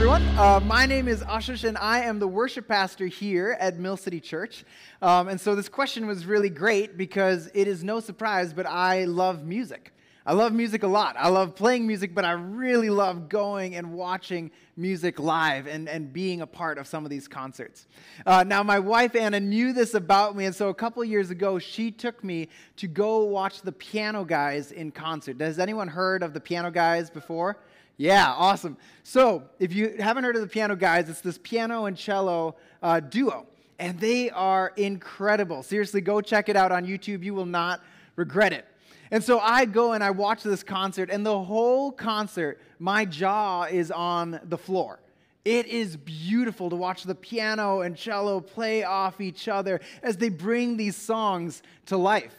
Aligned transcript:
everyone. 0.00 0.26
Uh, 0.38 0.58
my 0.60 0.86
name 0.86 1.08
is 1.08 1.20
Ashish, 1.24 1.62
and 1.62 1.76
I 1.76 2.00
am 2.04 2.20
the 2.20 2.26
worship 2.26 2.66
pastor 2.66 3.06
here 3.06 3.54
at 3.60 3.78
Mill 3.78 3.98
City 3.98 4.18
Church. 4.18 4.64
Um, 5.02 5.28
and 5.28 5.38
so 5.38 5.54
this 5.54 5.68
question 5.68 6.06
was 6.06 6.24
really 6.24 6.48
great 6.48 6.96
because 6.96 7.50
it 7.52 7.68
is 7.68 7.84
no 7.84 8.00
surprise, 8.00 8.54
but 8.54 8.64
I 8.64 9.04
love 9.04 9.44
music. 9.44 9.92
I 10.24 10.32
love 10.32 10.54
music 10.54 10.84
a 10.84 10.86
lot. 10.86 11.16
I 11.18 11.28
love 11.28 11.54
playing 11.54 11.86
music, 11.86 12.14
but 12.14 12.24
I 12.24 12.32
really 12.32 12.88
love 12.88 13.28
going 13.28 13.76
and 13.76 13.92
watching 13.92 14.50
music 14.74 15.20
live 15.20 15.66
and, 15.66 15.86
and 15.86 16.10
being 16.10 16.40
a 16.40 16.46
part 16.46 16.78
of 16.78 16.86
some 16.86 17.04
of 17.04 17.10
these 17.10 17.28
concerts. 17.28 17.86
Uh, 18.24 18.42
now, 18.42 18.62
my 18.62 18.78
wife 18.78 19.14
Anna 19.14 19.38
knew 19.38 19.74
this 19.74 19.92
about 19.92 20.34
me, 20.34 20.46
and 20.46 20.54
so 20.54 20.70
a 20.70 20.74
couple 20.74 21.04
years 21.04 21.28
ago, 21.28 21.58
she 21.58 21.90
took 21.90 22.24
me 22.24 22.48
to 22.76 22.86
go 22.86 23.24
watch 23.24 23.60
the 23.60 23.72
Piano 23.72 24.24
Guys 24.24 24.72
in 24.72 24.92
concert. 24.92 25.38
Has 25.42 25.58
anyone 25.58 25.88
heard 25.88 26.22
of 26.22 26.32
the 26.32 26.40
Piano 26.40 26.70
Guys 26.70 27.10
before? 27.10 27.58
Yeah, 28.00 28.32
awesome. 28.34 28.78
So, 29.02 29.42
if 29.58 29.74
you 29.74 29.96
haven't 29.98 30.24
heard 30.24 30.34
of 30.34 30.40
the 30.40 30.48
Piano 30.48 30.74
Guys, 30.74 31.10
it's 31.10 31.20
this 31.20 31.36
piano 31.36 31.84
and 31.84 31.94
cello 31.94 32.56
uh, 32.82 32.98
duo, 32.98 33.46
and 33.78 34.00
they 34.00 34.30
are 34.30 34.72
incredible. 34.78 35.62
Seriously, 35.62 36.00
go 36.00 36.22
check 36.22 36.48
it 36.48 36.56
out 36.56 36.72
on 36.72 36.86
YouTube. 36.86 37.22
You 37.22 37.34
will 37.34 37.44
not 37.44 37.82
regret 38.16 38.54
it. 38.54 38.64
And 39.10 39.22
so 39.22 39.38
I 39.38 39.66
go 39.66 39.92
and 39.92 40.02
I 40.02 40.12
watch 40.12 40.42
this 40.42 40.62
concert, 40.62 41.10
and 41.10 41.26
the 41.26 41.42
whole 41.42 41.92
concert, 41.92 42.58
my 42.78 43.04
jaw 43.04 43.64
is 43.64 43.90
on 43.90 44.40
the 44.44 44.56
floor. 44.56 45.00
It 45.44 45.66
is 45.66 45.98
beautiful 45.98 46.70
to 46.70 46.76
watch 46.76 47.02
the 47.02 47.14
piano 47.14 47.82
and 47.82 47.94
cello 47.94 48.40
play 48.40 48.82
off 48.82 49.20
each 49.20 49.46
other 49.46 49.78
as 50.02 50.16
they 50.16 50.30
bring 50.30 50.78
these 50.78 50.96
songs 50.96 51.62
to 51.84 51.98
life. 51.98 52.34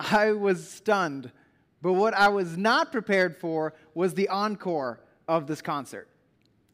I 0.00 0.32
was 0.32 0.66
stunned 0.66 1.30
but 1.84 1.92
what 1.92 2.14
I 2.14 2.30
was 2.30 2.56
not 2.56 2.90
prepared 2.90 3.36
for 3.36 3.74
was 3.92 4.14
the 4.14 4.30
encore 4.30 5.00
of 5.28 5.46
this 5.46 5.60
concert. 5.60 6.08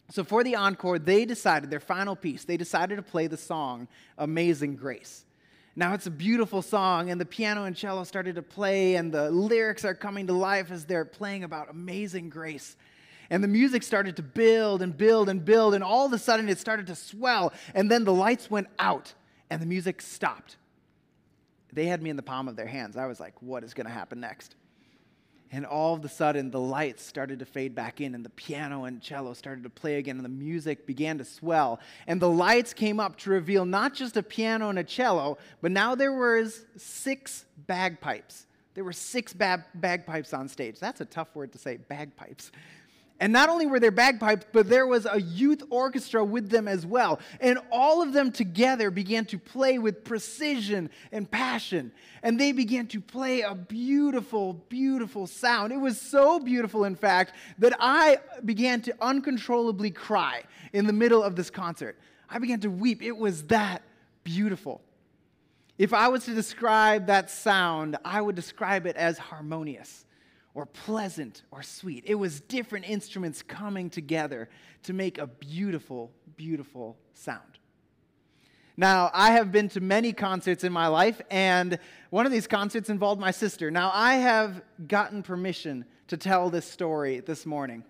So, 0.09 0.23
for 0.23 0.45
the 0.45 0.55
encore, 0.55 1.01
they 1.01 1.25
decided, 1.25 1.69
their 1.69 1.81
final 1.81 2.15
piece, 2.15 2.45
they 2.45 2.57
decided 2.57 2.95
to 2.95 3.03
play 3.03 3.27
the 3.27 3.37
song 3.37 3.89
Amazing 4.19 4.77
Grace. 4.77 5.25
Now, 5.75 5.95
it's 5.95 6.07
a 6.07 6.13
beautiful 6.13 6.63
song, 6.63 7.11
and 7.11 7.21
the 7.21 7.25
piano 7.25 7.65
and 7.65 7.75
cello 7.75 8.05
started 8.05 8.37
to 8.37 8.43
play, 8.43 8.95
and 8.95 9.11
the 9.11 9.33
lyrics 9.33 9.85
are 9.85 9.95
coming 9.95 10.29
to 10.29 10.33
life 10.33 10.71
as 10.71 10.85
they're 10.85 11.05
playing 11.05 11.43
about 11.43 11.71
amazing 11.71 12.29
grace. 12.29 12.77
And 13.31 13.43
the 13.43 13.49
music 13.49 13.83
started 13.83 14.15
to 14.15 14.23
build 14.23 14.81
and 14.81 14.97
build 14.97 15.29
and 15.29 15.45
build, 15.45 15.75
and 15.75 15.83
all 15.83 16.07
of 16.07 16.13
a 16.13 16.19
sudden 16.19 16.49
it 16.49 16.59
started 16.59 16.87
to 16.87 16.95
swell, 16.95 17.53
and 17.75 17.91
then 17.91 18.05
the 18.05 18.15
lights 18.15 18.49
went 18.49 18.69
out, 18.79 19.13
and 19.51 19.61
the 19.61 19.67
music 19.67 20.03
stopped. 20.03 20.57
They 21.73 21.87
had 21.87 22.01
me 22.01 22.11
in 22.11 22.17
the 22.17 22.23
palm 22.23 22.47
of 22.47 22.55
their 22.55 22.69
hands. 22.69 22.97
I 22.97 23.07
was 23.07 23.19
like, 23.19 23.35
what 23.43 23.65
is 23.65 23.75
going 23.75 23.87
to 23.87 23.93
happen 23.93 24.21
next? 24.21 24.55
And 25.53 25.67
all 25.67 25.95
of 25.95 26.05
a 26.05 26.09
sudden, 26.09 26.51
the 26.51 26.61
lights 26.61 27.05
started 27.05 27.41
to 27.41 27.45
fade 27.45 27.75
back 27.75 28.01
in, 28.01 28.15
and 28.15 28.25
the 28.25 28.31
piano 28.31 28.85
and 28.85 29.03
cello 29.03 29.35
started 29.35 29.65
to 29.65 29.71
play 29.71 29.97
again, 29.97 30.17
and 30.17 30.25
the 30.25 30.29
music 30.29 30.87
began 30.87 31.19
to 31.19 31.25
swell. 31.25 31.81
And 32.07 32.23
the 32.23 32.31
lights 32.31 32.73
came 32.73 33.01
up 33.01 33.17
to 33.19 33.31
reveal 33.31 33.65
not 33.65 33.93
just 33.93 34.17
a 34.17 34.23
piano 34.23 34.69
and 34.69 34.79
a 34.79 34.85
cello, 34.85 35.39
but 35.61 35.73
now 35.73 35.97
there 35.97 36.13
was 36.13 36.65
six 36.77 37.47
bagpipes. 37.67 38.47
There 38.75 38.85
were 38.85 38.93
six 38.93 39.33
bag- 39.33 39.65
bagpipes 39.75 40.33
on 40.33 40.49
stage. 40.49 40.79
That's 40.79 41.01
a 41.01 41.05
tough 41.05 41.35
word 41.35 41.51
to 41.53 41.59
say, 41.59 41.79
bagpipes. 41.79 42.53
And 43.21 43.35
not 43.35 43.51
only 43.51 43.67
were 43.67 43.79
there 43.79 43.91
bagpipes, 43.91 44.47
but 44.51 44.71
there 44.71 44.87
was 44.87 45.07
a 45.07 45.21
youth 45.21 45.63
orchestra 45.69 46.25
with 46.25 46.49
them 46.49 46.67
as 46.67 46.87
well. 46.87 47.21
And 47.39 47.59
all 47.71 48.01
of 48.01 48.15
them 48.15 48.33
together 48.33 48.91
began 48.91 49.27
to 49.27 49.39
play 49.39 49.79
with 49.79 50.05
precision 50.05 50.89
and 51.13 51.31
passion. 51.31 51.93
And 52.23 52.41
they 52.41 52.53
began 52.53 52.87
to 52.89 53.01
play 53.01 53.43
a 53.43 53.55
beautiful, 53.55 54.55
beautiful 54.55 55.27
sound. 55.27 55.71
It 55.71 55.77
was 55.77 56.01
so 56.01 56.41
beautiful, 56.41 56.85
in 56.85 56.97
fact, 56.97 57.35
that 57.59 57.75
I 57.79 58.19
began 58.43 58.81
to 58.83 58.95
uncontrollably 59.03 59.91
cry 59.91 60.45
in 60.73 60.87
the 60.87 60.93
middle 60.95 61.23
of 61.23 61.37
this 61.37 61.51
concert. 61.51 61.99
I 62.31 62.39
began 62.39 62.61
to 62.61 62.71
weep. 62.71 63.03
It 63.03 63.17
was 63.17 63.45
that 63.45 63.83
beautiful. 64.25 64.81
If 65.77 65.93
I 65.93 66.09
was 66.09 66.25
to 66.25 66.35
describe 66.35 67.07
that 67.09 67.31
sound, 67.31 67.99
I 68.03 68.23
would 68.23 68.35
describe 68.35 68.87
it 68.87 68.97
as 68.97 69.19
harmonious 69.19 70.07
or 70.55 70.67
pleasant 70.67 71.43
or 71.51 71.63
sweet. 71.63 72.05
It 72.07 72.17
was 72.17 72.41
different 72.41 72.89
instruments 72.89 73.43
coming 73.43 73.91
together 73.91 74.49
to 74.85 74.93
make 74.93 75.19
a 75.19 75.27
beautiful, 75.27 76.13
beautiful 76.37 76.97
sound. 77.15 77.59
Now, 78.77 79.11
I 79.13 79.33
have 79.33 79.53
been 79.53 79.69
to 79.71 79.81
many 79.81 80.13
concerts 80.13 80.65
in 80.65 80.73
my 80.73 80.87
life, 80.87 81.21
and 81.31 81.79
one 82.09 82.25
of 82.25 82.33
these 82.33 82.47
concerts 82.47 82.89
involved 82.89 83.21
my 83.21 83.31
sister. 83.31 83.71
Now, 83.71 83.91
I 83.93 84.15
have 84.15 84.63
gotten 84.89 85.23
permission 85.23 85.85
to 86.09 86.17
tell 86.17 86.49
this 86.49 86.65
story 86.65 87.21
this 87.21 87.45
morning. 87.45 87.85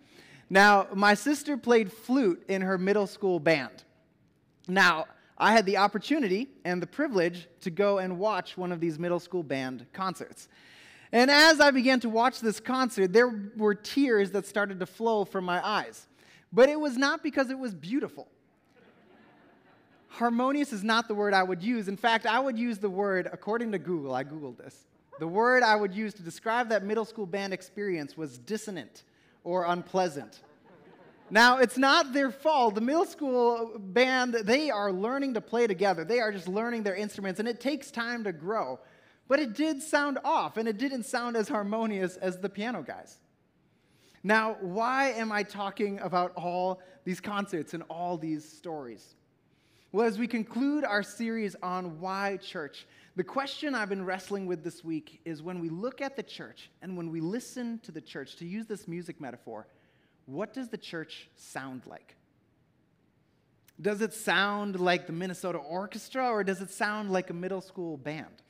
Now, 0.48 0.88
my 0.92 1.14
sister 1.14 1.56
played 1.56 1.92
flute 1.92 2.42
in 2.48 2.62
her 2.62 2.76
middle 2.76 3.06
school 3.06 3.38
band. 3.38 3.84
Now, 4.66 5.06
I 5.38 5.52
had 5.52 5.64
the 5.64 5.76
opportunity 5.76 6.48
and 6.64 6.82
the 6.82 6.86
privilege 6.86 7.48
to 7.60 7.70
go 7.70 7.98
and 7.98 8.18
watch 8.18 8.58
one 8.58 8.72
of 8.72 8.80
these 8.80 8.98
middle 8.98 9.20
school 9.20 9.42
band 9.42 9.86
concerts. 9.92 10.48
And 11.12 11.30
as 11.30 11.60
I 11.60 11.70
began 11.70 12.00
to 12.00 12.08
watch 12.08 12.40
this 12.40 12.60
concert, 12.60 13.12
there 13.12 13.50
were 13.56 13.74
tears 13.74 14.30
that 14.32 14.46
started 14.46 14.78
to 14.80 14.86
flow 14.86 15.24
from 15.24 15.44
my 15.44 15.64
eyes. 15.66 16.06
But 16.52 16.68
it 16.68 16.78
was 16.78 16.96
not 16.96 17.22
because 17.22 17.50
it 17.50 17.58
was 17.58 17.74
beautiful. 17.74 18.28
Harmonious 20.08 20.72
is 20.72 20.82
not 20.82 21.08
the 21.08 21.14
word 21.14 21.34
I 21.34 21.42
would 21.42 21.62
use. 21.62 21.88
In 21.88 21.96
fact, 21.96 22.26
I 22.26 22.38
would 22.38 22.58
use 22.58 22.78
the 22.78 22.90
word, 22.90 23.28
according 23.32 23.72
to 23.72 23.78
Google, 23.78 24.14
I 24.14 24.24
Googled 24.24 24.58
this. 24.58 24.86
The 25.18 25.28
word 25.28 25.62
I 25.62 25.76
would 25.76 25.94
use 25.94 26.14
to 26.14 26.22
describe 26.22 26.68
that 26.70 26.82
middle 26.82 27.04
school 27.04 27.26
band 27.26 27.52
experience 27.52 28.16
was 28.16 28.38
dissonant 28.38 29.04
or 29.44 29.66
unpleasant. 29.66 30.40
Now, 31.30 31.58
it's 31.58 31.78
not 31.78 32.12
their 32.12 32.32
fault. 32.32 32.74
The 32.74 32.80
middle 32.80 33.04
school 33.04 33.78
band, 33.78 34.34
they 34.34 34.70
are 34.70 34.90
learning 34.90 35.34
to 35.34 35.40
play 35.40 35.68
together. 35.68 36.04
They 36.04 36.18
are 36.18 36.32
just 36.32 36.48
learning 36.48 36.82
their 36.82 36.96
instruments, 36.96 37.38
and 37.38 37.48
it 37.48 37.60
takes 37.60 37.92
time 37.92 38.24
to 38.24 38.32
grow. 38.32 38.80
But 39.30 39.38
it 39.38 39.54
did 39.54 39.80
sound 39.80 40.18
off, 40.24 40.56
and 40.56 40.66
it 40.66 40.76
didn't 40.76 41.04
sound 41.04 41.36
as 41.36 41.48
harmonious 41.48 42.16
as 42.16 42.40
the 42.40 42.48
piano 42.48 42.82
guys. 42.82 43.20
Now, 44.24 44.56
why 44.60 45.10
am 45.10 45.30
I 45.30 45.44
talking 45.44 46.00
about 46.00 46.32
all 46.34 46.80
these 47.04 47.20
concerts 47.20 47.72
and 47.72 47.84
all 47.88 48.18
these 48.18 48.44
stories? 48.44 49.14
Well, 49.92 50.04
as 50.04 50.18
we 50.18 50.26
conclude 50.26 50.84
our 50.84 51.04
series 51.04 51.54
on 51.62 52.00
why 52.00 52.38
church, 52.38 52.88
the 53.14 53.22
question 53.22 53.72
I've 53.72 53.88
been 53.88 54.04
wrestling 54.04 54.46
with 54.46 54.64
this 54.64 54.82
week 54.82 55.20
is 55.24 55.44
when 55.44 55.60
we 55.60 55.68
look 55.68 56.00
at 56.00 56.16
the 56.16 56.24
church 56.24 56.68
and 56.82 56.96
when 56.96 57.12
we 57.12 57.20
listen 57.20 57.78
to 57.84 57.92
the 57.92 58.00
church, 58.00 58.34
to 58.38 58.44
use 58.44 58.66
this 58.66 58.88
music 58.88 59.20
metaphor, 59.20 59.68
what 60.26 60.52
does 60.52 60.70
the 60.70 60.76
church 60.76 61.28
sound 61.36 61.82
like? 61.86 62.16
Does 63.80 64.00
it 64.00 64.12
sound 64.12 64.80
like 64.80 65.06
the 65.06 65.12
Minnesota 65.12 65.58
Orchestra 65.58 66.28
or 66.28 66.42
does 66.42 66.60
it 66.60 66.70
sound 66.70 67.12
like 67.12 67.30
a 67.30 67.34
middle 67.34 67.60
school 67.60 67.96
band? 67.96 68.42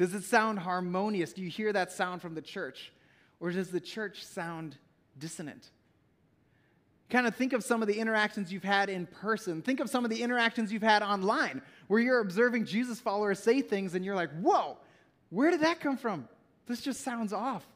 Does 0.00 0.14
it 0.14 0.24
sound 0.24 0.58
harmonious? 0.58 1.34
Do 1.34 1.42
you 1.42 1.50
hear 1.50 1.74
that 1.74 1.92
sound 1.92 2.22
from 2.22 2.34
the 2.34 2.40
church? 2.40 2.90
Or 3.38 3.50
does 3.50 3.70
the 3.70 3.80
church 3.80 4.24
sound 4.24 4.78
dissonant? 5.18 5.68
Kind 7.10 7.26
of 7.26 7.36
think 7.36 7.52
of 7.52 7.62
some 7.62 7.82
of 7.82 7.86
the 7.86 7.98
interactions 7.98 8.50
you've 8.50 8.64
had 8.64 8.88
in 8.88 9.04
person. 9.04 9.60
Think 9.60 9.78
of 9.78 9.90
some 9.90 10.06
of 10.06 10.10
the 10.10 10.22
interactions 10.22 10.72
you've 10.72 10.80
had 10.80 11.02
online 11.02 11.60
where 11.88 12.00
you're 12.00 12.20
observing 12.20 12.64
Jesus 12.64 12.98
followers 12.98 13.40
say 13.40 13.60
things 13.60 13.94
and 13.94 14.02
you're 14.02 14.14
like, 14.14 14.30
whoa, 14.40 14.78
where 15.28 15.50
did 15.50 15.60
that 15.60 15.80
come 15.80 15.98
from? 15.98 16.26
This 16.66 16.80
just 16.80 17.02
sounds 17.02 17.34
off. 17.34 17.66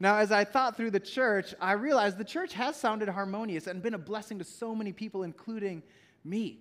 Now, 0.00 0.18
as 0.18 0.30
I 0.30 0.44
thought 0.44 0.76
through 0.76 0.90
the 0.90 1.00
church, 1.00 1.54
I 1.62 1.72
realized 1.72 2.18
the 2.18 2.24
church 2.24 2.52
has 2.52 2.76
sounded 2.76 3.08
harmonious 3.08 3.68
and 3.68 3.80
been 3.80 3.94
a 3.94 3.98
blessing 3.98 4.38
to 4.38 4.44
so 4.44 4.74
many 4.74 4.92
people, 4.92 5.22
including 5.22 5.82
me. 6.26 6.58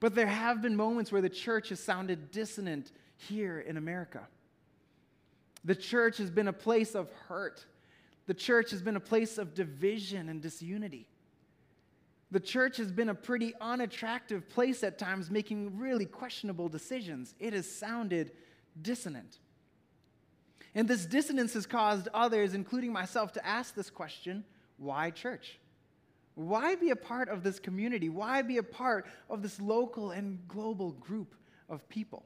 But 0.00 0.14
there 0.14 0.26
have 0.26 0.62
been 0.62 0.76
moments 0.76 1.12
where 1.12 1.20
the 1.20 1.28
church 1.28 1.68
has 1.68 1.78
sounded 1.78 2.30
dissonant 2.30 2.90
here 3.28 3.60
in 3.60 3.76
America. 3.76 4.26
The 5.64 5.74
church 5.74 6.18
has 6.18 6.30
been 6.30 6.48
a 6.48 6.52
place 6.52 6.94
of 6.94 7.10
hurt. 7.28 7.64
The 8.26 8.34
church 8.34 8.70
has 8.70 8.82
been 8.82 8.96
a 8.96 9.00
place 9.00 9.38
of 9.38 9.54
division 9.54 10.28
and 10.28 10.40
disunity. 10.40 11.08
The 12.30 12.40
church 12.40 12.76
has 12.76 12.92
been 12.92 13.08
a 13.08 13.14
pretty 13.14 13.54
unattractive 13.60 14.48
place 14.48 14.84
at 14.84 14.98
times, 14.98 15.30
making 15.30 15.78
really 15.78 16.06
questionable 16.06 16.68
decisions. 16.68 17.34
It 17.40 17.52
has 17.52 17.70
sounded 17.70 18.32
dissonant. 18.80 19.38
And 20.74 20.86
this 20.86 21.04
dissonance 21.06 21.54
has 21.54 21.66
caused 21.66 22.08
others, 22.14 22.54
including 22.54 22.92
myself, 22.92 23.32
to 23.32 23.46
ask 23.46 23.74
this 23.74 23.90
question 23.90 24.44
why 24.78 25.10
church? 25.10 25.58
Why 26.36 26.76
be 26.76 26.90
a 26.90 26.96
part 26.96 27.28
of 27.28 27.42
this 27.42 27.58
community? 27.58 28.08
Why 28.08 28.42
be 28.42 28.56
a 28.58 28.62
part 28.62 29.06
of 29.28 29.42
this 29.42 29.60
local 29.60 30.12
and 30.12 30.38
global 30.48 30.92
group 30.92 31.34
of 31.68 31.86
people? 31.88 32.24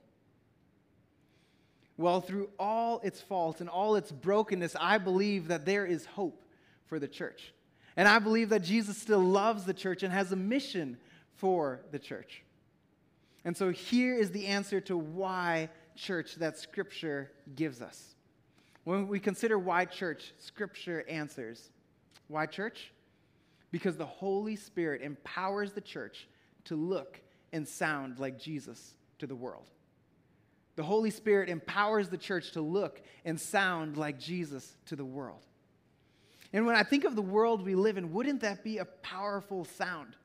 Well, 1.97 2.21
through 2.21 2.51
all 2.59 3.01
its 3.05 3.21
faults 3.21 3.61
and 3.61 3.71
all 3.71 3.97
its 3.97 4.11
brokenness, 4.11 4.77
I 4.81 4.99
believe 4.99 5.49
that 5.49 5.65
there 5.65 5.87
is 5.87 6.05
hope 6.07 6.45
for 6.87 6.99
the 6.99 7.09
church. 7.09 7.55
And 7.97 8.09
I 8.09 8.19
believe 8.19 8.49
that 8.49 8.63
Jesus 8.63 8.99
still 8.99 9.21
loves 9.21 9.65
the 9.65 9.75
church 9.75 10.03
and 10.03 10.13
has 10.13 10.33
a 10.33 10.37
mission 10.37 10.97
for 11.37 11.81
the 11.93 11.99
church. 11.99 12.43
And 13.45 13.57
so 13.57 13.71
here 13.71 14.17
is 14.17 14.33
the 14.33 14.47
answer 14.47 14.81
to 14.83 14.97
why 14.97 15.69
church 15.95 16.37
that 16.37 16.59
Scripture 16.59 17.31
gives 17.55 17.81
us. 17.81 18.17
When 18.83 19.07
we 19.07 19.21
consider 19.21 19.59
why 19.59 19.85
church, 19.85 20.33
Scripture 20.39 21.05
answers. 21.09 21.71
Why 22.29 22.47
church? 22.47 22.93
Because 23.71 23.97
the 23.97 24.07
Holy 24.07 24.57
Spirit 24.57 25.03
empowers 25.03 25.73
the 25.73 25.81
church 25.81 26.27
to 26.65 26.75
look 26.75 27.21
and 27.53 27.69
sound 27.69 28.19
like 28.19 28.39
Jesus 28.39 28.95
to 29.19 29.27
the 29.27 29.37
world. 29.37 29.71
The 30.77 30.83
Holy 30.83 31.11
Spirit 31.11 31.49
empowers 31.49 32.09
the 32.09 32.19
church 32.19 32.53
to 32.53 32.61
look 32.61 33.01
and 33.25 33.41
sound 33.41 33.97
like 33.97 34.19
Jesus 34.19 34.75
to 34.87 34.97
the 34.97 35.05
world. 35.05 35.45
And 36.53 36.67
when 36.67 36.77
I 36.77 36.83
think 36.83 37.05
of 37.05 37.17
the 37.17 37.23
world 37.23 37.65
we 37.65 37.75
live 37.75 37.97
in, 37.97 38.13
wouldn't 38.13 38.41
that 38.41 38.63
be 38.65 38.79
a 38.79 38.85
powerful 38.85 39.65
sound? 39.65 40.17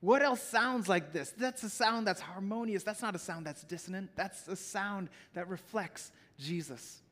What 0.00 0.22
else 0.22 0.42
sounds 0.42 0.88
like 0.88 1.12
this? 1.12 1.34
That's 1.36 1.62
a 1.62 1.68
sound 1.68 2.06
that's 2.06 2.20
harmonious. 2.20 2.82
That's 2.82 3.02
not 3.02 3.14
a 3.14 3.18
sound 3.18 3.46
that's 3.46 3.62
dissonant. 3.62 4.10
That's 4.16 4.48
a 4.48 4.56
sound 4.56 5.10
that 5.34 5.48
reflects 5.48 6.10
Jesus. 6.38 7.02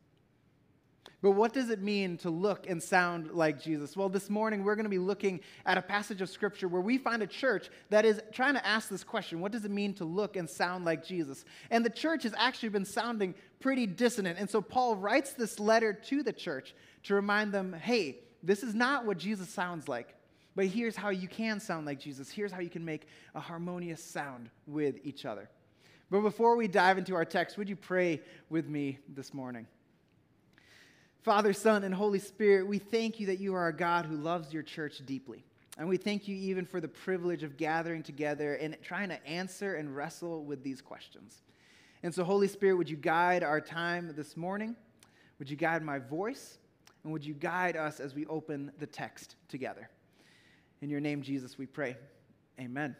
But 1.20 1.32
what 1.32 1.52
does 1.52 1.70
it 1.70 1.82
mean 1.82 2.16
to 2.18 2.30
look 2.30 2.68
and 2.68 2.82
sound 2.82 3.32
like 3.32 3.60
Jesus? 3.60 3.96
Well, 3.96 4.08
this 4.08 4.30
morning 4.30 4.62
we're 4.62 4.76
going 4.76 4.84
to 4.84 4.90
be 4.90 4.98
looking 4.98 5.40
at 5.66 5.76
a 5.76 5.82
passage 5.82 6.22
of 6.22 6.30
scripture 6.30 6.68
where 6.68 6.80
we 6.80 6.96
find 6.96 7.22
a 7.22 7.26
church 7.26 7.70
that 7.90 8.04
is 8.04 8.20
trying 8.32 8.54
to 8.54 8.64
ask 8.64 8.88
this 8.88 9.02
question 9.02 9.40
What 9.40 9.52
does 9.52 9.64
it 9.64 9.70
mean 9.70 9.94
to 9.94 10.04
look 10.04 10.36
and 10.36 10.48
sound 10.48 10.84
like 10.84 11.04
Jesus? 11.04 11.44
And 11.70 11.84
the 11.84 11.90
church 11.90 12.22
has 12.22 12.34
actually 12.36 12.68
been 12.68 12.84
sounding 12.84 13.34
pretty 13.60 13.86
dissonant. 13.86 14.38
And 14.38 14.48
so 14.48 14.60
Paul 14.60 14.96
writes 14.96 15.32
this 15.32 15.58
letter 15.58 15.92
to 15.92 16.22
the 16.22 16.32
church 16.32 16.74
to 17.04 17.14
remind 17.14 17.52
them 17.52 17.72
hey, 17.72 18.20
this 18.42 18.62
is 18.62 18.74
not 18.74 19.04
what 19.04 19.18
Jesus 19.18 19.48
sounds 19.48 19.88
like. 19.88 20.14
But 20.54 20.66
here's 20.66 20.96
how 20.96 21.10
you 21.10 21.28
can 21.28 21.60
sound 21.60 21.86
like 21.86 22.00
Jesus. 22.00 22.30
Here's 22.30 22.50
how 22.50 22.60
you 22.60 22.70
can 22.70 22.84
make 22.84 23.06
a 23.34 23.40
harmonious 23.40 24.02
sound 24.02 24.50
with 24.66 24.96
each 25.04 25.24
other. 25.24 25.48
But 26.10 26.22
before 26.22 26.56
we 26.56 26.68
dive 26.68 26.98
into 26.98 27.14
our 27.14 27.24
text, 27.24 27.58
would 27.58 27.68
you 27.68 27.76
pray 27.76 28.22
with 28.48 28.68
me 28.68 28.98
this 29.08 29.34
morning? 29.34 29.66
Father, 31.28 31.52
Son, 31.52 31.84
and 31.84 31.94
Holy 31.94 32.20
Spirit, 32.20 32.66
we 32.66 32.78
thank 32.78 33.20
you 33.20 33.26
that 33.26 33.38
you 33.38 33.54
are 33.54 33.68
a 33.68 33.76
God 33.76 34.06
who 34.06 34.16
loves 34.16 34.50
your 34.50 34.62
church 34.62 35.02
deeply. 35.04 35.44
And 35.76 35.86
we 35.86 35.98
thank 35.98 36.26
you 36.26 36.34
even 36.34 36.64
for 36.64 36.80
the 36.80 36.88
privilege 36.88 37.42
of 37.42 37.58
gathering 37.58 38.02
together 38.02 38.54
and 38.54 38.74
trying 38.82 39.10
to 39.10 39.26
answer 39.26 39.74
and 39.74 39.94
wrestle 39.94 40.42
with 40.42 40.62
these 40.62 40.80
questions. 40.80 41.42
And 42.02 42.14
so, 42.14 42.24
Holy 42.24 42.48
Spirit, 42.48 42.76
would 42.76 42.88
you 42.88 42.96
guide 42.96 43.42
our 43.42 43.60
time 43.60 44.14
this 44.16 44.38
morning? 44.38 44.74
Would 45.38 45.50
you 45.50 45.56
guide 45.56 45.82
my 45.82 45.98
voice? 45.98 46.56
And 47.04 47.12
would 47.12 47.26
you 47.26 47.34
guide 47.34 47.76
us 47.76 48.00
as 48.00 48.14
we 48.14 48.24
open 48.24 48.72
the 48.78 48.86
text 48.86 49.36
together? 49.48 49.90
In 50.80 50.88
your 50.88 51.00
name, 51.00 51.20
Jesus, 51.20 51.58
we 51.58 51.66
pray. 51.66 51.98
Amen. 52.58 52.96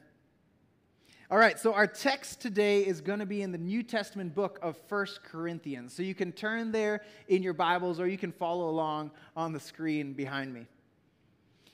All 1.30 1.36
right, 1.36 1.58
so 1.58 1.74
our 1.74 1.86
text 1.86 2.40
today 2.40 2.86
is 2.86 3.02
going 3.02 3.18
to 3.18 3.26
be 3.26 3.42
in 3.42 3.52
the 3.52 3.58
New 3.58 3.82
Testament 3.82 4.34
book 4.34 4.58
of 4.62 4.78
First 4.88 5.22
Corinthians. 5.22 5.92
So 5.92 6.02
you 6.02 6.14
can 6.14 6.32
turn 6.32 6.72
there 6.72 7.02
in 7.28 7.42
your 7.42 7.52
Bibles 7.52 8.00
or 8.00 8.08
you 8.08 8.16
can 8.16 8.32
follow 8.32 8.70
along 8.70 9.10
on 9.36 9.52
the 9.52 9.60
screen 9.60 10.14
behind 10.14 10.54
me. 10.54 10.66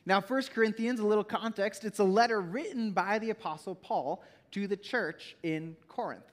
Now, 0.07 0.21
First 0.21 0.51
Corinthians, 0.51 0.99
a 0.99 1.07
little 1.07 1.23
context, 1.23 1.85
it's 1.85 2.01
a 2.01 2.05
letter 2.05 2.41
written 2.41 2.91
by 2.91 3.21
the 3.21 3.31
Apostle 3.31 3.77
Paul 3.77 4.25
to 4.51 4.67
the 4.67 4.77
church 4.77 5.37
in 5.45 5.77
Corinth. 5.87 6.33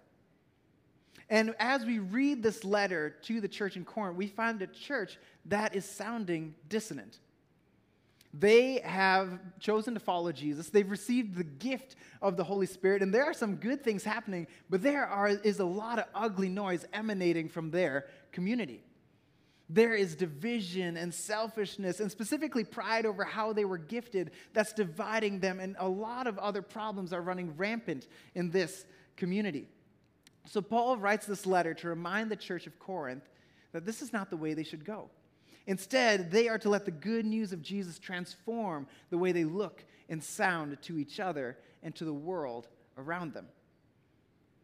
And 1.30 1.54
as 1.60 1.86
we 1.86 2.00
read 2.00 2.42
this 2.42 2.64
letter 2.64 3.12
to 3.22 3.40
the 3.40 3.48
church 3.48 3.76
in 3.78 3.86
Corinth, 3.86 4.18
we 4.18 4.26
find 4.26 4.60
a 4.64 4.68
church 4.68 5.20
that 5.46 5.76
is 5.76 5.86
sounding 5.86 6.56
dissonant. 6.70 7.20
They 8.34 8.80
have 8.80 9.40
chosen 9.60 9.94
to 9.94 10.00
follow 10.00 10.32
Jesus. 10.32 10.70
They've 10.70 10.90
received 10.90 11.36
the 11.36 11.44
gift 11.44 11.96
of 12.22 12.38
the 12.38 12.44
Holy 12.44 12.66
Spirit, 12.66 13.02
and 13.02 13.14
there 13.14 13.26
are 13.26 13.34
some 13.34 13.56
good 13.56 13.84
things 13.84 14.04
happening, 14.04 14.48
but 14.70 14.82
there 14.82 15.06
are, 15.06 15.28
is 15.28 15.60
a 15.60 15.66
lot 15.66 16.00
of 16.00 16.06
ugly 16.16 16.48
noise 16.48 16.86
emanating 16.94 17.50
from 17.50 17.72
their 17.72 18.06
community. 18.32 18.84
There 19.70 19.94
is 19.94 20.16
division 20.16 20.96
and 20.96 21.14
selfishness, 21.14 22.00
and 22.00 22.10
specifically 22.10 22.64
pride 22.64 23.06
over 23.06 23.26
how 23.26 23.52
they 23.52 23.66
were 23.66 23.78
gifted, 23.78 24.32
that's 24.54 24.72
dividing 24.74 25.40
them, 25.40 25.60
and 25.60 25.76
a 25.80 25.88
lot 25.88 26.28
of 26.28 26.38
other 26.40 26.62
problems 26.62 27.12
are 27.12 27.22
running 27.22 27.56
rampant 27.58 28.08
in 28.34 28.50
this 28.50 28.86
community. 29.18 29.68
So, 30.46 30.62
Paul 30.62 30.98
writes 30.98 31.26
this 31.26 31.46
letter 31.46 31.74
to 31.76 31.88
remind 31.90 32.32
the 32.32 32.36
church 32.36 32.66
of 32.66 32.80
Corinth 32.80 33.30
that 33.74 33.86
this 33.86 34.02
is 34.02 34.12
not 34.12 34.30
the 34.30 34.38
way 34.38 34.54
they 34.54 34.64
should 34.64 34.84
go. 34.84 35.10
Instead, 35.68 36.32
they 36.32 36.48
are 36.48 36.58
to 36.58 36.70
let 36.70 36.86
the 36.86 36.92
good 36.92 37.26
news 37.26 37.54
of 37.54 37.62
Jesus 37.62 38.00
transform 38.00 38.88
the 39.10 39.18
way 39.18 39.32
they 39.32 39.44
look 39.44 39.84
and 40.10 40.24
sound 40.24 40.78
to 40.82 40.98
each 40.98 41.20
other 41.20 41.58
and 41.84 41.96
to 41.96 42.06
the 42.06 42.14
world 42.14 42.68
around 42.98 43.34
them. 43.34 43.48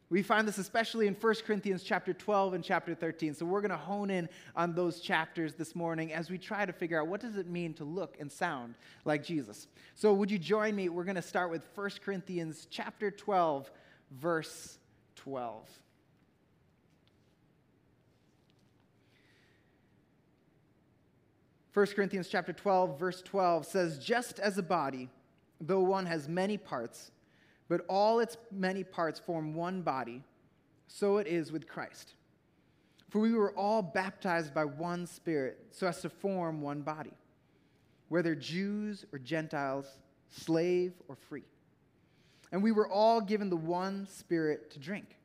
We 0.09 0.21
find 0.21 0.47
this 0.47 0.57
especially 0.57 1.07
in 1.07 1.15
1 1.15 1.35
Corinthians 1.45 1.83
chapter 1.83 2.13
12 2.13 2.53
and 2.53 2.63
chapter 2.63 2.95
13. 2.95 3.33
So 3.33 3.45
we're 3.45 3.59
going 3.59 3.71
to 3.71 3.77
hone 3.77 4.09
in 4.09 4.29
on 4.55 4.73
those 4.73 5.01
chapters 5.01 5.53
this 5.53 5.75
morning 5.75 6.13
as 6.13 6.29
we 6.29 6.37
try 6.37 6.65
to 6.65 6.71
figure 6.71 7.01
out 7.01 7.07
what 7.07 7.19
does 7.19 7.35
it 7.35 7.47
mean 7.47 7.73
to 7.73 7.83
look 7.83 8.15
and 8.19 8.31
sound 8.31 8.75
like 9.03 9.21
Jesus. 9.21 9.67
So 9.95 10.13
would 10.13 10.31
you 10.31 10.39
join 10.39 10.75
me? 10.75 10.87
We're 10.87 11.03
going 11.03 11.15
to 11.15 11.21
start 11.21 11.51
with 11.51 11.63
1 11.75 11.89
Corinthians 12.05 12.67
chapter 12.71 13.11
12 13.11 13.69
verse 14.11 14.77
12. 15.17 15.67
1 21.77 21.85
Corinthians 21.95 22.27
chapter 22.27 22.51
12 22.51 22.97
verse 22.97 23.21
12 23.21 23.63
says 23.63 23.99
just 23.99 24.39
as 24.39 24.57
a 24.57 24.63
body 24.63 25.11
though 25.61 25.81
one 25.81 26.07
has 26.07 26.27
many 26.27 26.57
parts 26.57 27.11
but 27.69 27.81
all 27.87 28.19
its 28.19 28.35
many 28.51 28.83
parts 28.83 29.19
form 29.19 29.53
one 29.53 29.83
body 29.83 30.23
so 30.87 31.17
it 31.17 31.27
is 31.27 31.51
with 31.51 31.67
Christ. 31.67 32.13
For 33.11 33.19
we 33.19 33.35
were 33.35 33.51
all 33.51 33.83
baptized 33.83 34.55
by 34.55 34.65
one 34.65 35.05
spirit 35.05 35.67
so 35.69 35.85
as 35.85 36.01
to 36.01 36.09
form 36.09 36.61
one 36.61 36.81
body 36.81 37.13
whether 38.09 38.33
Jews 38.33 39.05
or 39.13 39.19
Gentiles 39.19 39.85
slave 40.31 40.93
or 41.07 41.15
free. 41.15 41.43
And 42.51 42.63
we 42.63 42.71
were 42.71 42.89
all 42.89 43.21
given 43.21 43.51
the 43.51 43.55
one 43.55 44.07
spirit 44.07 44.71
to 44.71 44.79
drink. 44.79 45.15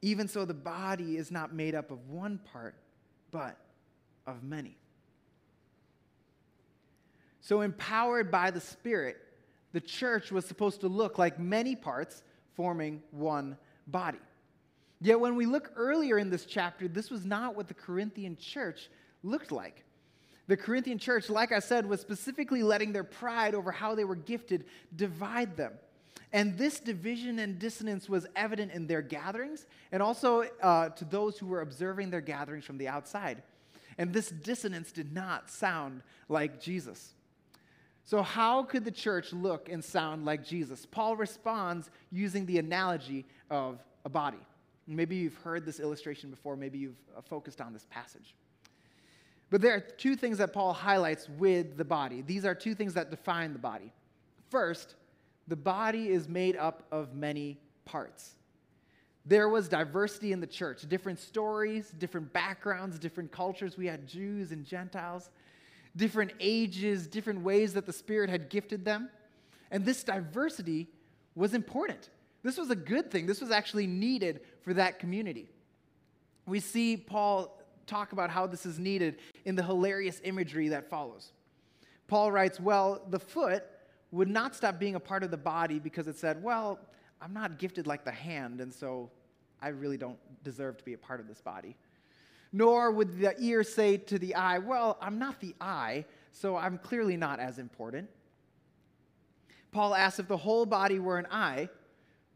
Even 0.00 0.28
so 0.28 0.46
the 0.46 0.54
body 0.54 1.18
is 1.18 1.30
not 1.30 1.52
made 1.54 1.74
up 1.74 1.90
of 1.90 2.08
one 2.08 2.38
part 2.38 2.74
but 3.30 3.58
of 4.26 4.42
many. 4.42 4.78
So, 7.42 7.60
empowered 7.60 8.30
by 8.30 8.52
the 8.52 8.60
Spirit, 8.60 9.18
the 9.72 9.80
church 9.80 10.30
was 10.30 10.44
supposed 10.46 10.80
to 10.82 10.88
look 10.88 11.18
like 11.18 11.40
many 11.40 11.74
parts 11.74 12.22
forming 12.54 13.02
one 13.10 13.56
body. 13.88 14.20
Yet, 15.00 15.18
when 15.18 15.34
we 15.34 15.44
look 15.44 15.72
earlier 15.74 16.18
in 16.18 16.30
this 16.30 16.46
chapter, 16.46 16.86
this 16.86 17.10
was 17.10 17.26
not 17.26 17.56
what 17.56 17.66
the 17.66 17.74
Corinthian 17.74 18.36
church 18.36 18.88
looked 19.24 19.50
like. 19.50 19.84
The 20.46 20.56
Corinthian 20.56 20.98
church, 20.98 21.28
like 21.28 21.50
I 21.50 21.58
said, 21.58 21.84
was 21.84 22.00
specifically 22.00 22.62
letting 22.62 22.92
their 22.92 23.04
pride 23.04 23.56
over 23.56 23.72
how 23.72 23.96
they 23.96 24.04
were 24.04 24.14
gifted 24.14 24.64
divide 24.94 25.56
them. 25.56 25.72
And 26.32 26.56
this 26.56 26.78
division 26.78 27.40
and 27.40 27.58
dissonance 27.58 28.08
was 28.08 28.26
evident 28.36 28.70
in 28.70 28.86
their 28.86 29.02
gatherings 29.02 29.66
and 29.90 30.00
also 30.00 30.44
uh, 30.62 30.90
to 30.90 31.04
those 31.04 31.38
who 31.38 31.46
were 31.46 31.60
observing 31.60 32.10
their 32.10 32.20
gatherings 32.20 32.64
from 32.64 32.78
the 32.78 32.88
outside. 32.88 33.42
And 33.98 34.12
this 34.12 34.30
dissonance 34.30 34.92
did 34.92 35.12
not 35.12 35.50
sound 35.50 36.02
like 36.28 36.60
Jesus. 36.60 37.14
So, 38.04 38.22
how 38.22 38.64
could 38.64 38.84
the 38.84 38.90
church 38.90 39.32
look 39.32 39.68
and 39.68 39.82
sound 39.82 40.24
like 40.24 40.44
Jesus? 40.44 40.86
Paul 40.86 41.16
responds 41.16 41.90
using 42.10 42.46
the 42.46 42.58
analogy 42.58 43.24
of 43.50 43.82
a 44.04 44.08
body. 44.08 44.38
Maybe 44.86 45.16
you've 45.16 45.36
heard 45.36 45.64
this 45.64 45.78
illustration 45.78 46.30
before, 46.30 46.56
maybe 46.56 46.78
you've 46.78 46.96
uh, 47.16 47.20
focused 47.20 47.60
on 47.60 47.72
this 47.72 47.86
passage. 47.90 48.34
But 49.50 49.60
there 49.60 49.74
are 49.74 49.80
two 49.80 50.16
things 50.16 50.38
that 50.38 50.52
Paul 50.52 50.72
highlights 50.72 51.28
with 51.28 51.76
the 51.76 51.84
body. 51.84 52.22
These 52.22 52.44
are 52.44 52.54
two 52.54 52.74
things 52.74 52.94
that 52.94 53.10
define 53.10 53.52
the 53.52 53.58
body. 53.58 53.92
First, 54.50 54.94
the 55.46 55.56
body 55.56 56.08
is 56.08 56.28
made 56.28 56.56
up 56.56 56.84
of 56.90 57.14
many 57.14 57.58
parts. 57.84 58.34
There 59.24 59.48
was 59.48 59.68
diversity 59.68 60.32
in 60.32 60.40
the 60.40 60.46
church, 60.46 60.88
different 60.88 61.18
stories, 61.20 61.90
different 61.90 62.32
backgrounds, 62.32 62.98
different 62.98 63.30
cultures. 63.30 63.76
We 63.76 63.86
had 63.86 64.06
Jews 64.06 64.50
and 64.50 64.64
Gentiles 64.64 65.30
different 65.96 66.32
ages, 66.40 67.06
different 67.06 67.40
ways 67.40 67.74
that 67.74 67.86
the 67.86 67.92
Spirit 67.92 68.30
had 68.30 68.48
gifted 68.48 68.84
them. 68.84 69.10
And 69.70 69.84
this 69.84 70.04
diversity 70.04 70.88
was 71.34 71.54
important. 71.54 72.10
This 72.42 72.58
was 72.58 72.70
a 72.70 72.76
good 72.76 73.10
thing. 73.10 73.26
This 73.26 73.40
was 73.40 73.50
actually 73.50 73.86
needed 73.86 74.40
for 74.62 74.74
that 74.74 74.98
community. 74.98 75.48
We 76.46 76.60
see 76.60 76.96
Paul 76.96 77.58
talk 77.86 78.12
about 78.12 78.30
how 78.30 78.46
this 78.46 78.66
is 78.66 78.78
needed 78.78 79.18
in 79.44 79.54
the 79.54 79.62
hilarious 79.62 80.20
imagery 80.24 80.68
that 80.68 80.90
follows. 80.90 81.32
Paul 82.08 82.32
writes, 82.32 82.58
Well, 82.58 83.02
the 83.08 83.18
foot 83.18 83.64
would 84.10 84.28
not 84.28 84.54
stop 84.54 84.78
being 84.78 84.94
a 84.94 85.00
part 85.00 85.22
of 85.22 85.30
the 85.30 85.36
body 85.36 85.78
because 85.78 86.08
it 86.08 86.18
said, 86.18 86.42
Well, 86.42 86.78
I'm 87.20 87.32
not 87.32 87.58
gifted 87.58 87.86
like 87.86 88.04
the 88.04 88.10
hand, 88.10 88.60
and 88.60 88.74
so 88.74 89.10
I 89.60 89.68
really 89.68 89.96
don't 89.96 90.18
deserve 90.42 90.76
to 90.78 90.84
be 90.84 90.94
a 90.94 90.98
part 90.98 91.20
of 91.20 91.28
this 91.28 91.40
body 91.40 91.76
nor 92.52 92.90
would 92.90 93.18
the 93.18 93.34
ear 93.38 93.64
say 93.64 93.96
to 93.96 94.18
the 94.18 94.34
eye, 94.34 94.58
Well, 94.58 94.98
I'm 95.00 95.18
not 95.18 95.40
the 95.40 95.54
eye, 95.60 96.04
so 96.32 96.56
I'm 96.56 96.78
clearly 96.78 97.16
not 97.16 97.40
as 97.40 97.58
important. 97.58 98.08
Paul 99.70 99.94
asks 99.94 100.18
if 100.18 100.28
the 100.28 100.36
whole 100.36 100.66
body 100.66 100.98
were 100.98 101.18
an 101.18 101.26
eye, 101.30 101.68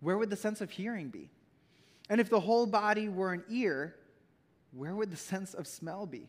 where 0.01 0.17
would 0.17 0.31
the 0.31 0.37
sense 0.37 0.61
of 0.61 0.71
hearing 0.71 1.09
be? 1.09 1.31
And 2.09 2.21
if 2.21 2.31
the 2.31 2.41
whole 2.41 2.67
body 2.67 3.09
were 3.09 3.33
an 3.33 3.45
ear, 3.51 3.97
where 4.73 4.95
would 4.95 5.11
the 5.11 5.17
sense 5.17 5.53
of 5.53 5.67
smell 5.67 6.07
be? 6.07 6.29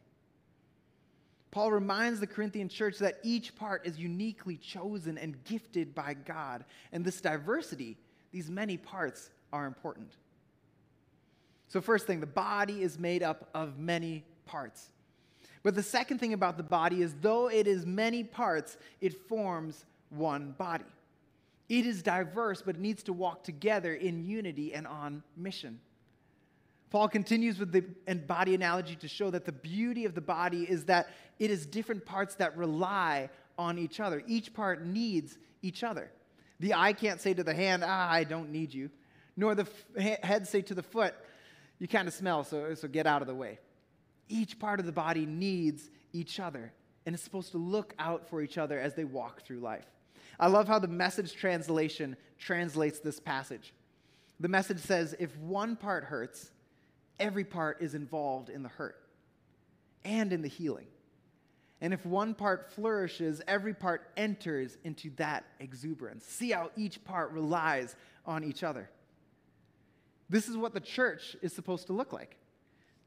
Paul 1.51 1.72
reminds 1.72 2.20
the 2.20 2.27
Corinthian 2.27 2.67
church 2.67 2.98
that 3.00 3.20
each 3.24 3.56
part 3.56 3.86
is 3.88 3.98
uniquely 3.98 4.58
chosen 4.58 5.17
and 5.17 5.41
gifted 5.46 5.96
by 5.96 6.13
God. 6.13 6.65
And 6.91 7.06
this 7.06 7.22
diversity, 7.22 7.98
these 8.32 8.50
many 8.50 8.75
parts, 8.77 9.29
are 9.53 9.65
important. 9.65 10.12
So, 11.67 11.81
first 11.81 12.07
thing, 12.07 12.19
the 12.19 12.25
body 12.25 12.81
is 12.81 12.97
made 12.97 13.24
up 13.24 13.50
of 13.53 13.77
many 13.77 14.24
parts. 14.45 14.89
But 15.63 15.75
the 15.75 15.83
second 15.83 16.19
thing 16.19 16.33
about 16.33 16.55
the 16.57 16.63
body 16.63 17.01
is 17.01 17.13
though 17.21 17.50
it 17.50 17.67
is 17.67 17.86
many 17.86 18.24
parts, 18.24 18.77
it 19.01 19.27
forms 19.27 19.86
one 20.09 20.55
body. 20.57 20.86
It 21.67 21.86
is 21.86 22.01
diverse, 22.01 22.62
but 22.62 22.75
it 22.75 22.81
needs 22.81 23.03
to 23.03 23.13
walk 23.13 23.43
together 23.43 23.93
in 23.93 24.25
unity 24.25 24.74
and 24.74 24.88
on 24.88 25.24
mission. 25.36 25.81
Paul 26.89 27.09
continues 27.09 27.59
with 27.59 27.74
the 27.74 27.81
body 28.15 28.55
analogy 28.55 28.95
to 28.95 29.09
show 29.09 29.29
that 29.31 29.43
the 29.43 29.51
beauty 29.51 30.05
of 30.05 30.15
the 30.15 30.21
body 30.21 30.63
is 30.63 30.86
that 30.86 31.09
it 31.38 31.51
is 31.51 31.65
different 31.65 32.05
parts 32.05 32.36
that 32.36 32.55
rely 32.55 33.29
on 33.57 33.77
each 33.77 34.00
other. 34.00 34.24
Each 34.25 34.53
part 34.53 34.86
needs 34.86 35.38
each 35.62 35.83
other. 35.83 36.09
The 36.62 36.74
eye 36.74 36.93
can't 36.93 37.19
say 37.19 37.33
to 37.33 37.43
the 37.43 37.53
hand, 37.53 37.83
ah, 37.86 38.09
I 38.09 38.24
don't 38.24 38.51
need 38.51 38.74
you, 38.74 38.89
nor 39.36 39.53
the 39.53 39.67
f- 39.97 40.24
head 40.24 40.47
say 40.47 40.62
to 40.62 40.74
the 40.74 40.81
foot, 40.81 41.13
you 41.79 41.88
kind 41.88 42.07
of 42.07 42.13
smell, 42.13 42.43
so, 42.43 42.74
so 42.74 42.88
get 42.88 43.05
out 43.07 43.22
of 43.22 43.27
the 43.27 43.36
way. 43.36 43.60
Each 44.29 44.57
part 44.57 44.79
of 44.79 44.86
the 44.86 44.91
body 44.91 45.25
needs 45.25 45.89
each 46.12 46.39
other 46.39 46.74
and 47.05 47.15
is 47.15 47.22
supposed 47.22 47.51
to 47.51 47.57
look 47.57 47.93
out 48.00 48.27
for 48.29 48.41
each 48.41 48.57
other 48.57 48.79
as 48.79 48.93
they 48.93 49.05
walk 49.05 49.43
through 49.43 49.60
life. 49.60 49.86
I 50.39 50.48
love 50.48 50.67
how 50.67 50.79
the 50.79 50.88
message 50.88 51.34
translation 51.34 52.17
translates 52.38 53.00
this 53.00 53.19
passage. 53.19 53.74
The 54.39 54.50
message 54.50 54.79
says, 54.79 55.15
if 55.19 55.36
one 55.38 55.75
part 55.75 56.03
hurts, 56.03 56.51
every 57.19 57.43
part 57.43 57.81
is 57.81 57.96
involved 57.96 58.50
in 58.50 58.62
the 58.62 58.69
hurt 58.69 58.98
and 60.03 60.31
in 60.31 60.41
the 60.41 60.48
healing. 60.48 60.88
And 61.79 61.93
if 61.93 62.05
one 62.05 62.34
part 62.34 62.72
flourishes, 62.72 63.41
every 63.48 63.74
part 63.74 64.10
enters 64.17 64.77
into 64.84 65.12
that 65.17 65.46
exuberance. 65.60 66.25
See 66.25 66.51
how 66.51 66.72
each 66.75 67.03
part 67.03 67.31
relies 67.31 67.96
on 68.25 68.43
each 68.43 68.63
other. 68.63 68.89
This 70.29 70.48
is 70.48 70.57
what 70.57 70.74
the 70.74 70.79
church 70.79 71.36
is 71.41 71.53
supposed 71.53 71.88
to 71.88 71.93
look 71.93 72.13
like 72.13 72.38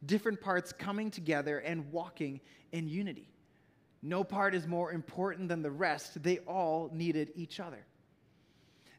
different 0.06 0.40
parts 0.40 0.72
coming 0.72 1.10
together 1.10 1.58
and 1.58 1.92
walking 1.92 2.40
in 2.72 2.88
unity. 2.88 3.28
No 4.02 4.24
part 4.24 4.54
is 4.54 4.66
more 4.66 4.92
important 4.92 5.48
than 5.48 5.62
the 5.62 5.70
rest, 5.70 6.22
they 6.22 6.38
all 6.38 6.90
needed 6.92 7.32
each 7.34 7.60
other. 7.60 7.84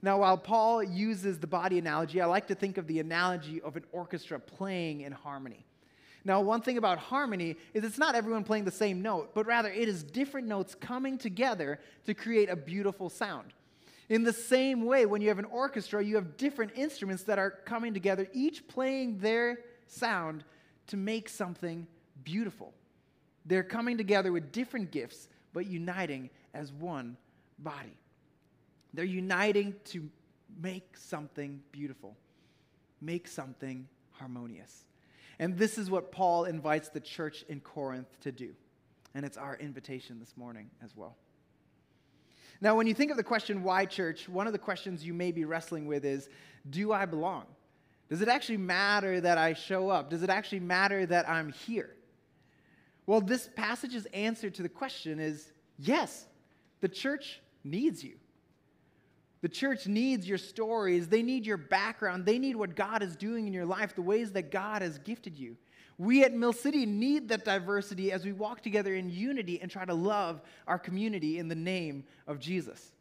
Now, 0.04 0.20
while 0.20 0.38
Paul 0.38 0.84
uses 0.84 1.40
the 1.40 1.48
body 1.48 1.78
analogy, 1.78 2.22
I 2.22 2.26
like 2.26 2.48
to 2.48 2.56
think 2.56 2.78
of 2.78 2.88
the 2.88 3.00
analogy 3.00 3.62
of 3.62 3.76
an 3.78 3.84
orchestra 3.92 4.40
playing 4.40 5.02
in 5.02 5.12
harmony. 5.12 5.66
Now, 6.24 6.42
one 6.42 6.62
thing 6.62 6.78
about 6.78 7.00
harmony 7.00 7.56
is 7.74 7.84
it's 7.84 7.98
not 7.98 8.16
everyone 8.16 8.44
playing 8.44 8.66
the 8.66 8.72
same 8.72 9.02
note, 9.02 9.32
but 9.34 9.46
rather 9.46 9.70
it 9.70 9.88
is 9.88 10.04
different 10.04 10.48
notes 10.48 10.76
coming 10.76 11.18
together 11.18 11.80
to 12.06 12.14
create 12.14 12.50
a 12.50 12.56
beautiful 12.56 13.10
sound. 13.10 13.54
In 14.12 14.24
the 14.24 14.34
same 14.34 14.84
way, 14.84 15.06
when 15.06 15.22
you 15.22 15.30
have 15.30 15.40
an 15.40 15.46
orchestra, 15.46 16.04
you 16.04 16.16
have 16.16 16.36
different 16.36 16.74
instruments 16.76 17.24
that 17.24 17.40
are 17.40 17.50
coming 17.50 17.94
together, 17.94 18.28
each 18.34 18.68
playing 18.68 19.20
their 19.20 19.60
sound 19.88 20.44
to 20.88 20.98
make 20.98 21.30
something 21.30 21.88
beautiful. 22.22 22.74
They're 23.46 23.64
coming 23.64 23.98
together 23.98 24.34
with 24.34 24.52
different 24.52 24.92
gifts, 24.92 25.30
but 25.54 25.66
uniting 25.66 26.30
as 26.54 26.74
one 26.74 27.16
body. 27.58 27.96
They're 28.94 29.06
uniting 29.06 29.76
to 29.86 30.10
make 30.62 30.98
something 30.98 31.62
beautiful, 31.72 32.18
make 33.00 33.30
something 33.30 33.88
harmonious. 34.10 34.84
And 35.40 35.58
this 35.58 35.78
is 35.78 35.90
what 35.90 36.12
Paul 36.12 36.44
invites 36.44 36.90
the 36.90 37.00
church 37.00 37.46
in 37.48 37.62
Corinth 37.62 38.20
to 38.24 38.34
do. 38.34 38.56
And 39.16 39.26
it's 39.26 39.38
our 39.38 39.56
invitation 39.56 40.20
this 40.20 40.36
morning 40.36 40.70
as 40.84 40.98
well. 40.98 41.16
Now, 42.62 42.76
when 42.76 42.86
you 42.86 42.94
think 42.94 43.10
of 43.10 43.18
the 43.18 43.24
question, 43.24 43.64
why 43.64 43.86
church, 43.86 44.30
one 44.30 44.46
of 44.46 44.54
the 44.54 44.60
questions 44.60 45.04
you 45.04 45.14
may 45.14 45.32
be 45.32 45.46
wrestling 45.46 45.88
with 45.88 46.06
is 46.06 46.30
do 46.70 46.94
I 46.94 47.06
belong? 47.06 47.46
Does 48.08 48.22
it 48.22 48.28
actually 48.28 48.58
matter 48.58 49.20
that 49.20 49.40
I 49.40 49.54
show 49.54 49.90
up? 49.90 50.12
Does 50.12 50.22
it 50.22 50.30
actually 50.30 50.60
matter 50.60 51.06
that 51.06 51.28
I'm 51.28 51.52
here? 51.52 51.96
Well, 53.08 53.20
this 53.20 53.50
passage's 53.56 54.06
answer 54.08 54.50
to 54.52 54.62
the 54.62 54.70
question 54.70 55.20
is 55.20 55.52
yes, 55.80 56.28
the 56.82 56.90
church 56.90 57.42
needs 57.64 58.04
you. 58.04 58.18
The 59.42 59.50
church 59.50 59.88
needs 59.88 60.28
your 60.28 60.38
stories. 60.38 61.08
They 61.08 61.24
need 61.24 61.48
your 61.48 61.58
background. 61.58 62.26
They 62.26 62.38
need 62.38 62.56
what 62.56 62.76
God 62.76 63.02
is 63.02 63.16
doing 63.16 63.48
in 63.48 63.54
your 63.54 63.66
life, 63.66 63.96
the 63.96 64.02
ways 64.04 64.32
that 64.34 64.52
God 64.52 64.84
has 64.84 65.00
gifted 65.00 65.38
you. 65.38 65.58
We 66.02 66.24
at 66.24 66.34
Mill 66.34 66.52
City 66.52 66.88
need 66.88 67.30
that 67.30 67.46
diversity 67.46 68.12
as 68.12 68.26
we 68.26 68.32
walk 68.32 68.64
together 68.64 68.96
in 68.96 69.12
unity 69.12 69.62
and 69.62 69.70
try 69.70 69.86
to 69.86 69.94
love 69.94 70.42
our 70.66 70.80
community 70.80 71.38
in 71.38 71.48
the 71.48 71.54
name 71.54 72.06
of 72.26 72.40
Jesus. 72.40 72.92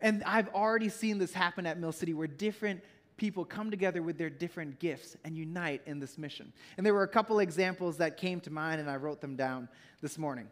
And 0.00 0.24
I've 0.24 0.48
already 0.48 0.88
seen 0.88 1.18
this 1.18 1.32
happen 1.32 1.66
at 1.66 1.78
Mill 1.78 1.92
City 1.92 2.14
where 2.14 2.26
different 2.26 2.82
people 3.16 3.44
come 3.44 3.70
together 3.70 4.02
with 4.02 4.18
their 4.18 4.28
different 4.28 4.80
gifts 4.80 5.16
and 5.22 5.36
unite 5.36 5.82
in 5.86 6.00
this 6.00 6.18
mission. 6.18 6.52
And 6.76 6.84
there 6.84 6.94
were 6.94 7.04
a 7.04 7.08
couple 7.08 7.38
examples 7.38 7.98
that 7.98 8.16
came 8.16 8.40
to 8.40 8.50
mind, 8.50 8.80
and 8.80 8.90
I 8.90 8.96
wrote 8.96 9.20
them 9.20 9.36
down 9.36 9.68
this 10.00 10.18
morning. 10.18 10.48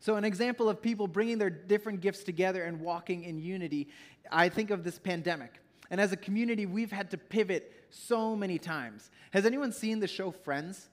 So, 0.00 0.16
an 0.16 0.24
example 0.24 0.68
of 0.68 0.82
people 0.82 1.06
bringing 1.06 1.38
their 1.38 1.48
different 1.48 2.00
gifts 2.00 2.24
together 2.24 2.64
and 2.64 2.80
walking 2.80 3.22
in 3.22 3.38
unity, 3.38 3.86
I 4.32 4.48
think 4.48 4.70
of 4.70 4.82
this 4.82 4.98
pandemic. 4.98 5.60
And 5.92 6.00
as 6.00 6.10
a 6.10 6.16
community, 6.16 6.66
we've 6.66 6.90
had 6.90 7.08
to 7.12 7.18
pivot 7.18 7.72
so 7.90 8.36
many 8.36 8.58
times. 8.58 9.10
Has 9.32 9.46
anyone 9.46 9.72
seen 9.72 10.00
the 10.00 10.08
show 10.08 10.30
Friends 10.30 10.88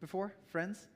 before? 0.00 0.32
Friends? 0.50 0.86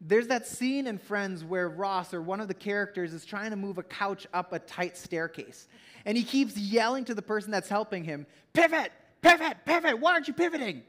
There's 0.00 0.26
that 0.28 0.46
scene 0.46 0.86
in 0.86 0.98
Friends 0.98 1.44
where 1.44 1.68
Ross, 1.68 2.12
or 2.12 2.20
one 2.20 2.40
of 2.40 2.48
the 2.48 2.54
characters, 2.54 3.12
is 3.12 3.24
trying 3.24 3.50
to 3.50 3.56
move 3.56 3.78
a 3.78 3.82
couch 3.84 4.26
up 4.34 4.52
a 4.52 4.58
tight 4.58 4.96
staircase. 4.96 5.68
And 6.04 6.16
he 6.16 6.24
keeps 6.24 6.56
yelling 6.56 7.04
to 7.04 7.14
the 7.14 7.22
person 7.22 7.52
that's 7.52 7.68
helping 7.68 8.02
him, 8.02 8.26
Pivot, 8.52 8.90
pivot, 9.20 9.58
pivot. 9.64 10.00
Why 10.00 10.12
aren't 10.12 10.26
you 10.26 10.34
pivoting? 10.34 10.82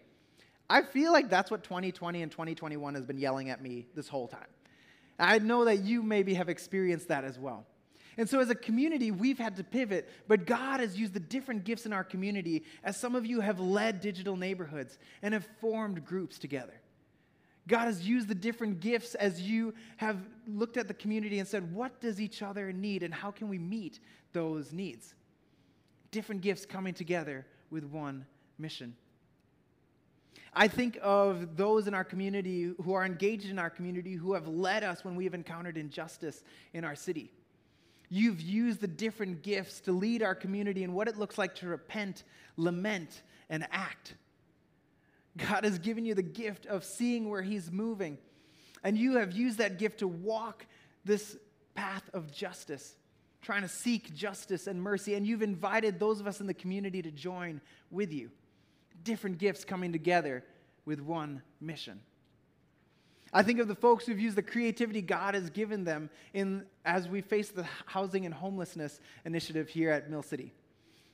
I 0.70 0.82
feel 0.82 1.12
like 1.12 1.30
that's 1.30 1.52
what 1.52 1.64
2020 1.64 2.24
and 2.24 2.32
2021 2.32 2.96
has 2.96 3.06
been 3.06 3.20
yelling 3.20 3.50
at 3.52 3.62
me 3.62 3.86
this 3.94 4.08
whole 4.08 4.28
time. 4.28 4.48
I 5.20 5.38
know 5.40 5.66
that 5.66 5.84
you 5.84 6.02
maybe 6.02 6.34
have 6.34 6.50
experienced 6.50 7.10
that 7.10 7.24
as 7.24 7.38
well. 7.38 7.68
And 8.18 8.30
so, 8.30 8.40
as 8.40 8.50
a 8.50 8.56
community, 8.56 9.12
we've 9.12 9.40
had 9.40 9.56
to 9.56 9.64
pivot, 9.64 10.10
but 10.28 10.46
God 10.46 10.80
has 10.80 10.98
used 10.98 11.14
the 11.14 11.20
different 11.20 11.64
gifts 11.64 11.86
in 11.86 11.94
our 11.94 12.04
community 12.04 12.64
as 12.84 12.96
some 12.96 13.16
of 13.16 13.26
you 13.26 13.42
have 13.42 13.60
led 13.60 14.02
digital 14.02 14.38
neighborhoods 14.38 15.00
and 15.22 15.34
have 15.34 15.48
formed 15.60 16.06
groups 16.06 16.38
together. 16.38 16.80
God 17.68 17.86
has 17.86 18.06
used 18.08 18.28
the 18.28 18.36
different 18.36 18.82
gifts 18.82 19.16
as 19.16 19.42
you 19.42 19.74
have 19.98 20.18
looked 20.48 20.78
at 20.78 20.88
the 20.88 20.94
community 20.94 21.40
and 21.40 21.48
said, 21.48 21.74
what 21.74 22.02
does 22.02 22.20
each 22.20 22.42
other 22.42 22.74
need 22.74 23.04
and 23.04 23.14
how 23.14 23.32
can 23.32 23.48
we 23.48 23.58
meet 23.58 24.00
those 24.34 24.74
needs? 24.74 25.16
Different 26.12 26.42
gifts 26.42 26.66
coming 26.66 26.94
together 26.94 27.46
with 27.72 27.86
one 27.86 28.26
mission. 28.58 28.96
I 30.54 30.68
think 30.68 31.00
of 31.02 31.56
those 31.56 31.88
in 31.88 31.94
our 31.94 32.04
community 32.04 32.74
who 32.84 32.94
are 32.94 33.06
engaged 33.06 33.50
in 33.50 33.58
our 33.58 33.70
community 33.70 34.14
who 34.14 34.34
have 34.34 34.48
led 34.48 34.84
us 34.84 35.04
when 35.04 35.16
we 35.16 35.24
have 35.24 35.34
encountered 35.34 35.78
injustice 35.78 36.44
in 36.74 36.84
our 36.84 36.96
city. 36.96 37.32
You've 38.16 38.42
used 38.42 38.80
the 38.80 38.88
different 38.88 39.42
gifts 39.42 39.80
to 39.82 39.92
lead 39.92 40.22
our 40.22 40.36
community 40.36 40.84
in 40.84 40.94
what 40.94 41.08
it 41.08 41.18
looks 41.18 41.36
like 41.36 41.56
to 41.56 41.68
repent, 41.68 42.24
lament, 42.58 43.24
and 43.50 43.66
act. 43.72 44.14
God 45.36 45.64
has 45.64 45.80
given 45.80 46.06
you 46.06 46.14
the 46.14 46.22
gift 46.22 46.68
of 46.68 46.84
seeing 46.84 47.28
where 47.28 47.42
He's 47.42 47.72
moving. 47.72 48.20
And 48.84 49.00
you 49.00 49.18
have 49.18 49.32
used 49.32 49.58
that 49.58 49.80
gift 49.80 49.98
to 50.02 50.08
walk 50.08 50.68
this 51.04 51.36
path 51.74 52.08
of 52.14 52.32
justice, 52.32 52.96
trying 53.42 53.64
to 53.64 53.68
seek 53.68 54.14
justice 54.14 54.68
and 54.68 54.80
mercy. 54.80 55.16
And 55.16 55.26
you've 55.26 55.42
invited 55.42 56.00
those 56.00 56.20
of 56.20 56.28
us 56.28 56.40
in 56.40 56.46
the 56.46 56.54
community 56.54 57.02
to 57.02 57.10
join 57.10 57.62
with 57.90 58.14
you 58.14 58.30
different 59.04 59.40
gifts 59.40 59.66
coming 59.66 59.92
together 59.92 60.44
with 60.86 61.02
one 61.02 61.42
mission. 61.60 62.00
I 63.34 63.42
think 63.42 63.60
of 63.60 63.68
the 63.68 63.76
folks 63.76 64.06
who've 64.06 64.20
used 64.20 64.38
the 64.38 64.44
creativity 64.44 65.02
God 65.02 65.34
has 65.34 65.50
given 65.50 65.84
them 65.84 66.10
in, 66.34 66.64
as 66.86 67.08
we 67.08 67.22
face 67.22 67.50
the 67.50 67.66
housing 67.86 68.26
and 68.26 68.34
homelessness 68.34 69.00
initiative 69.26 69.70
here 69.70 69.90
at 69.90 70.10
Mill 70.10 70.22
City. 70.22 70.54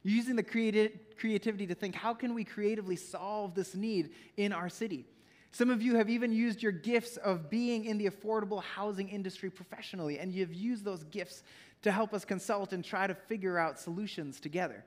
Using 0.03 0.35
the 0.35 0.43
creati- 0.43 0.97
creativity 1.17 1.67
to 1.67 1.75
think, 1.75 1.95
how 1.95 2.13
can 2.13 2.33
we 2.33 2.43
creatively 2.43 2.97
solve 2.97 3.55
this 3.55 3.73
need 3.73 4.11
in 4.35 4.51
our 4.51 4.69
city? 4.69 5.05
Some 5.51 5.69
of 5.69 5.81
you 5.81 5.95
have 5.95 6.09
even 6.09 6.31
used 6.31 6.61
your 6.61 6.71
gifts 6.71 7.17
of 7.17 7.49
being 7.49 7.85
in 7.85 7.97
the 7.97 8.07
affordable 8.07 8.61
housing 8.61 9.09
industry 9.09 9.49
professionally, 9.49 10.19
and 10.19 10.31
you've 10.31 10.53
used 10.53 10.83
those 10.85 11.03
gifts 11.05 11.43
to 11.81 11.91
help 11.91 12.13
us 12.13 12.25
consult 12.25 12.73
and 12.73 12.83
try 12.83 13.07
to 13.07 13.15
figure 13.15 13.57
out 13.57 13.79
solutions 13.79 14.39
together. 14.39 14.83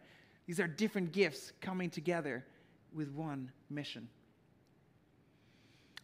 These 0.46 0.60
are 0.60 0.66
different 0.66 1.12
gifts 1.12 1.52
coming 1.60 1.90
together 1.90 2.44
with 2.94 3.10
one 3.12 3.50
mission. 3.70 4.08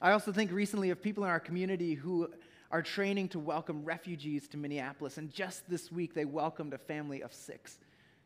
I 0.00 0.12
also 0.12 0.32
think 0.32 0.52
recently 0.52 0.90
of 0.90 1.02
people 1.02 1.24
in 1.24 1.30
our 1.30 1.40
community 1.40 1.94
who 1.94 2.30
are 2.70 2.82
training 2.82 3.28
to 3.30 3.38
welcome 3.38 3.84
refugees 3.84 4.46
to 4.48 4.56
Minneapolis, 4.56 5.18
and 5.18 5.32
just 5.32 5.68
this 5.68 5.90
week 5.90 6.14
they 6.14 6.24
welcomed 6.24 6.74
a 6.74 6.78
family 6.78 7.22
of 7.22 7.32
six 7.32 7.78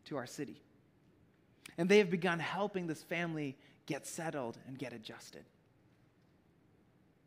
to 0.06 0.16
our 0.16 0.26
city. 0.26 0.60
And 1.78 1.88
they 1.88 1.98
have 1.98 2.10
begun 2.10 2.38
helping 2.38 2.86
this 2.86 3.02
family 3.02 3.56
get 3.86 4.06
settled 4.06 4.58
and 4.66 4.78
get 4.78 4.92
adjusted. 4.92 5.44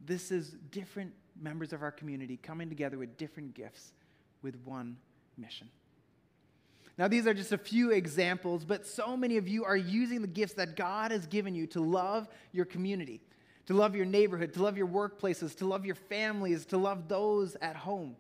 This 0.05 0.31
is 0.31 0.55
different 0.71 1.13
members 1.41 1.73
of 1.73 1.81
our 1.81 1.91
community 1.91 2.37
coming 2.37 2.69
together 2.69 2.97
with 2.97 3.17
different 3.17 3.55
gifts 3.55 3.93
with 4.41 4.55
one 4.63 4.97
mission. 5.37 5.69
Now, 6.97 7.07
these 7.07 7.27
are 7.27 7.33
just 7.33 7.51
a 7.51 7.57
few 7.57 7.91
examples, 7.91 8.63
but 8.63 8.85
so 8.85 9.17
many 9.17 9.37
of 9.37 9.47
you 9.47 9.65
are 9.65 9.75
using 9.75 10.21
the 10.21 10.27
gifts 10.27 10.53
that 10.53 10.75
God 10.75 11.11
has 11.11 11.25
given 11.25 11.53
you 11.55 11.67
to 11.67 11.81
love 11.81 12.27
your 12.53 12.63
community, 12.63 13.21
to 13.67 13.74
love 13.74 13.95
your 13.95 14.05
neighborhood, 14.05 14.53
to 14.53 14.63
love 14.63 14.77
your 14.77 14.88
workplaces, 14.88 15.55
to 15.57 15.65
love 15.65 15.86
your 15.86 15.95
families, 15.95 16.65
to 16.67 16.77
love 16.77 17.07
those 17.07 17.55
at 17.62 17.75
home. 17.75 18.15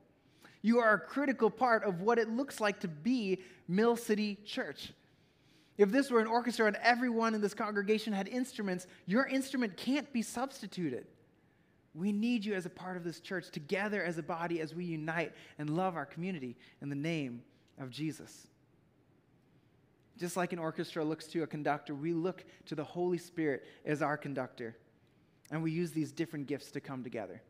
You 0.61 0.79
are 0.79 0.93
a 0.93 0.99
critical 0.99 1.51
part 1.51 1.83
of 1.83 2.01
what 2.01 2.17
it 2.17 2.29
looks 2.29 2.59
like 2.59 2.79
to 2.79 2.87
be 2.87 3.39
Mill 3.67 3.95
City 3.95 4.39
Church. 4.45 4.91
If 5.77 5.91
this 5.91 6.09
were 6.09 6.21
an 6.21 6.27
orchestra 6.27 6.65
and 6.67 6.77
everyone 6.81 7.35
in 7.35 7.41
this 7.41 7.53
congregation 7.53 8.13
had 8.13 8.27
instruments, 8.27 8.87
your 9.05 9.27
instrument 9.27 9.77
can't 9.77 10.11
be 10.11 10.21
substituted. 10.21 11.05
We 11.93 12.11
need 12.11 12.43
you 12.43 12.55
as 12.55 12.65
a 12.65 12.69
part 12.69 12.97
of 12.97 13.03
this 13.03 13.19
church, 13.19 13.49
together 13.51 14.03
as 14.03 14.17
a 14.17 14.23
body, 14.23 14.59
as 14.59 14.73
we 14.73 14.85
unite 14.85 15.33
and 15.59 15.69
love 15.69 15.95
our 15.95 16.05
community 16.05 16.55
in 16.81 16.89
the 16.89 16.95
name 16.95 17.43
of 17.79 17.89
Jesus. 17.89 18.47
Just 20.17 20.37
like 20.37 20.53
an 20.53 20.59
orchestra 20.59 21.03
looks 21.03 21.27
to 21.27 21.43
a 21.43 21.47
conductor, 21.47 21.93
we 21.93 22.13
look 22.13 22.43
to 22.67 22.75
the 22.75 22.83
Holy 22.83 23.17
Spirit 23.17 23.65
as 23.85 24.01
our 24.01 24.17
conductor. 24.17 24.75
And 25.51 25.61
we 25.61 25.71
use 25.71 25.91
these 25.91 26.11
different 26.11 26.47
gifts 26.47 26.71
to 26.71 26.79
come 26.79 27.03
together, 27.03 27.41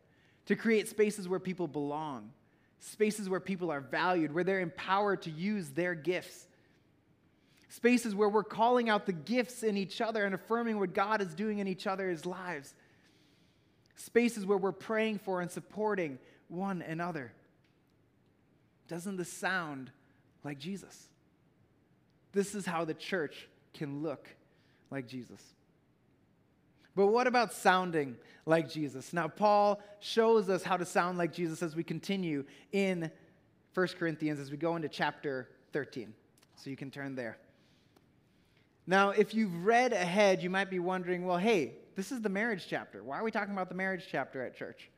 to 0.47 0.55
create 0.55 0.87
spaces 0.89 1.27
where 1.27 1.39
people 1.39 1.67
belong, 1.67 2.31
spaces 2.79 3.29
where 3.29 3.39
people 3.39 3.71
are 3.71 3.79
valued, 3.79 4.33
where 4.33 4.43
they're 4.43 4.59
empowered 4.59 5.21
to 5.23 5.31
use 5.31 5.69
their 5.69 5.95
gifts, 5.95 6.47
spaces 7.69 8.13
where 8.13 8.29
we're 8.29 8.43
calling 8.43 8.89
out 8.89 9.05
the 9.05 9.13
gifts 9.13 9.63
in 9.63 9.77
each 9.77 10.01
other 10.01 10.25
and 10.25 10.35
affirming 10.35 10.79
what 10.79 10.93
God 10.93 11.21
is 11.21 11.33
doing 11.33 11.59
in 11.59 11.67
each 11.67 11.87
other's 11.87 12.25
lives, 12.25 12.73
spaces 13.95 14.45
where 14.45 14.57
we're 14.57 14.71
praying 14.71 15.19
for 15.19 15.41
and 15.41 15.49
supporting 15.49 16.19
one 16.47 16.81
another. 16.81 17.31
Doesn't 18.87 19.17
this 19.17 19.31
sound 19.31 19.89
like 20.43 20.59
Jesus? 20.59 21.07
This 22.33 22.53
is 22.53 22.65
how 22.65 22.85
the 22.85 22.93
church 22.93 23.47
can 23.73 24.03
look 24.03 24.27
like 24.91 25.07
Jesus. 25.07 25.41
But 26.95 27.07
what 27.07 27.27
about 27.27 27.53
sounding 27.53 28.15
like 28.45 28.69
Jesus? 28.69 29.11
Now, 29.11 29.27
Paul 29.27 29.81
shows 29.99 30.49
us 30.49 30.63
how 30.63 30.77
to 30.77 30.85
sound 30.85 31.17
like 31.17 31.33
Jesus 31.33 31.61
as 31.61 31.75
we 31.75 31.83
continue 31.83 32.45
in 32.71 33.11
1 33.73 33.87
Corinthians 33.99 34.39
as 34.39 34.49
we 34.49 34.57
go 34.57 34.75
into 34.75 34.87
chapter 34.87 35.49
13. 35.73 36.13
So 36.55 36.69
you 36.69 36.77
can 36.77 36.89
turn 36.89 37.15
there. 37.15 37.37
Now, 38.87 39.09
if 39.09 39.33
you've 39.33 39.65
read 39.65 39.91
ahead, 39.93 40.41
you 40.41 40.49
might 40.49 40.69
be 40.69 40.79
wondering 40.79 41.25
well, 41.25 41.37
hey, 41.37 41.73
this 41.95 42.11
is 42.11 42.21
the 42.21 42.29
marriage 42.29 42.67
chapter. 42.69 43.03
Why 43.03 43.19
are 43.19 43.23
we 43.23 43.31
talking 43.31 43.53
about 43.53 43.69
the 43.69 43.75
marriage 43.75 44.05
chapter 44.09 44.45
at 44.45 44.55
church? 44.55 44.89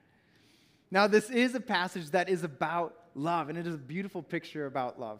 Now, 0.91 1.07
this 1.07 1.29
is 1.29 1.55
a 1.55 1.59
passage 1.59 2.11
that 2.11 2.29
is 2.29 2.43
about 2.43 2.95
love, 3.15 3.49
and 3.49 3.57
it 3.57 3.65
is 3.65 3.75
a 3.75 3.79
beautiful 3.79 4.21
picture 4.21 4.65
about 4.65 4.99
love. 4.99 5.19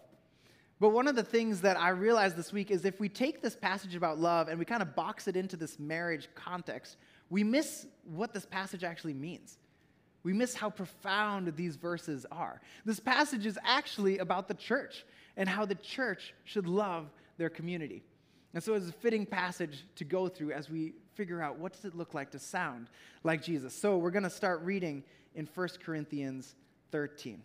But 0.80 0.90
one 0.90 1.08
of 1.08 1.16
the 1.16 1.24
things 1.24 1.62
that 1.62 1.78
I 1.78 1.90
realized 1.90 2.36
this 2.36 2.54
week 2.54 2.70
is 2.70 2.86
if 2.86 3.00
we 3.00 3.10
take 3.10 3.42
this 3.42 3.56
passage 3.56 3.96
about 3.96 4.20
love 4.20 4.48
and 4.48 4.60
we 4.60 4.66
kind 4.66 4.82
of 4.82 4.96
box 4.96 5.28
it 5.28 5.36
into 5.36 5.58
this 5.58 5.80
marriage 5.80 6.30
context, 6.36 6.98
we 7.30 7.44
miss 7.44 7.88
what 8.06 8.34
this 8.34 8.46
passage 8.46 8.84
actually 8.84 9.16
means. 9.16 9.58
We 10.24 10.34
miss 10.34 10.54
how 10.54 10.70
profound 10.70 11.56
these 11.56 11.78
verses 11.78 12.26
are. 12.32 12.62
This 12.86 13.00
passage 13.00 13.46
is 13.46 13.58
actually 13.64 14.20
about 14.20 14.48
the 14.48 14.54
church 14.54 15.06
and 15.36 15.50
how 15.50 15.66
the 15.66 15.76
church 15.76 16.34
should 16.44 16.68
love 16.68 17.10
their 17.38 17.50
community. 17.50 18.04
And 18.54 18.64
so 18.64 18.74
it's 18.74 18.90
a 18.90 18.92
fitting 18.94 19.26
passage 19.26 19.86
to 19.96 20.04
go 20.04 20.28
through 20.28 20.52
as 20.52 20.70
we 20.70 20.94
figure 21.16 21.42
out 21.42 21.58
what 21.58 21.74
does 21.74 21.86
it 21.86 21.96
look 21.96 22.14
like 22.14 22.32
to 22.32 22.40
sound 22.40 22.90
like 23.24 23.42
Jesus. 23.42 23.74
So 23.74 23.98
we're 23.98 24.12
going 24.12 24.24
to 24.24 24.30
start 24.30 24.62
reading 24.62 25.04
in 25.34 25.48
1 25.54 25.68
Corinthians 25.84 26.56
13. 26.92 27.42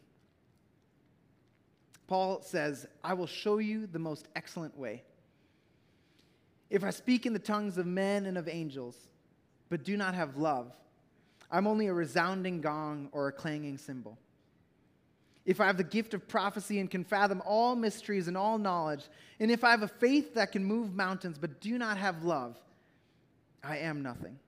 Paul 2.06 2.42
says, 2.42 2.86
I 3.02 3.14
will 3.14 3.26
show 3.26 3.58
you 3.58 3.86
the 3.86 3.98
most 3.98 4.28
excellent 4.36 4.76
way. 4.76 5.02
If 6.70 6.84
I 6.84 6.90
speak 6.90 7.26
in 7.26 7.32
the 7.32 7.38
tongues 7.38 7.78
of 7.78 7.86
men 7.86 8.26
and 8.26 8.38
of 8.38 8.48
angels, 8.48 8.96
but 9.68 9.84
do 9.84 9.96
not 9.96 10.14
have 10.14 10.36
love, 10.36 10.72
I'm 11.50 11.66
only 11.66 11.86
a 11.86 11.92
resounding 11.92 12.60
gong 12.60 13.08
or 13.12 13.28
a 13.28 13.32
clanging 13.32 13.78
cymbal. 13.78 14.18
If 15.44 15.60
I 15.60 15.66
have 15.66 15.76
the 15.76 15.84
gift 15.84 16.14
of 16.14 16.28
prophecy 16.28 16.78
and 16.78 16.90
can 16.90 17.04
fathom 17.04 17.42
all 17.44 17.74
mysteries 17.74 18.28
and 18.28 18.36
all 18.36 18.58
knowledge, 18.58 19.04
and 19.40 19.50
if 19.50 19.64
I 19.64 19.70
have 19.70 19.82
a 19.82 19.88
faith 19.88 20.34
that 20.34 20.52
can 20.52 20.64
move 20.64 20.94
mountains 20.94 21.36
but 21.38 21.60
do 21.60 21.76
not 21.78 21.98
have 21.98 22.22
love, 22.22 22.56
I 23.62 23.78
am 23.78 24.02
nothing. 24.02 24.38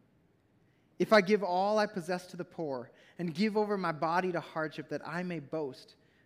If 0.98 1.12
I 1.12 1.20
give 1.20 1.42
all 1.42 1.78
I 1.78 1.86
possess 1.86 2.26
to 2.28 2.36
the 2.36 2.44
poor 2.44 2.90
and 3.18 3.34
give 3.34 3.56
over 3.56 3.76
my 3.76 3.92
body 3.92 4.32
to 4.32 4.40
hardship 4.40 4.88
that 4.90 5.06
I 5.06 5.22
may 5.22 5.40
boast, 5.40 5.96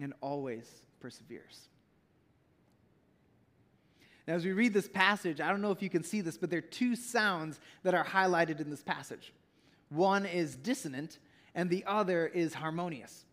and 0.00 0.12
always 0.20 0.68
perseveres. 1.00 1.68
Now, 4.26 4.34
as 4.34 4.44
we 4.44 4.52
read 4.52 4.72
this 4.72 4.88
passage, 4.88 5.40
I 5.40 5.50
don't 5.50 5.60
know 5.60 5.70
if 5.70 5.82
you 5.82 5.90
can 5.90 6.02
see 6.02 6.20
this, 6.20 6.38
but 6.38 6.48
there 6.48 6.60
are 6.60 6.62
two 6.62 6.96
sounds 6.96 7.60
that 7.82 7.94
are 7.94 8.04
highlighted 8.04 8.60
in 8.60 8.70
this 8.70 8.82
passage. 8.82 9.32
One 9.90 10.24
is 10.24 10.56
dissonant, 10.56 11.18
and 11.54 11.68
the 11.68 11.84
other 11.86 12.26
is 12.26 12.54
harmonious. 12.54 13.26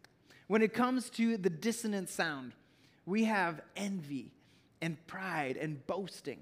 When 0.47 0.61
it 0.61 0.73
comes 0.73 1.09
to 1.11 1.37
the 1.37 1.49
dissonant 1.49 2.09
sound, 2.09 2.53
we 3.05 3.23
have 3.23 3.61
envy 3.77 4.33
and 4.81 4.97
pride 5.07 5.55
and 5.55 5.85
boasting. 5.87 6.39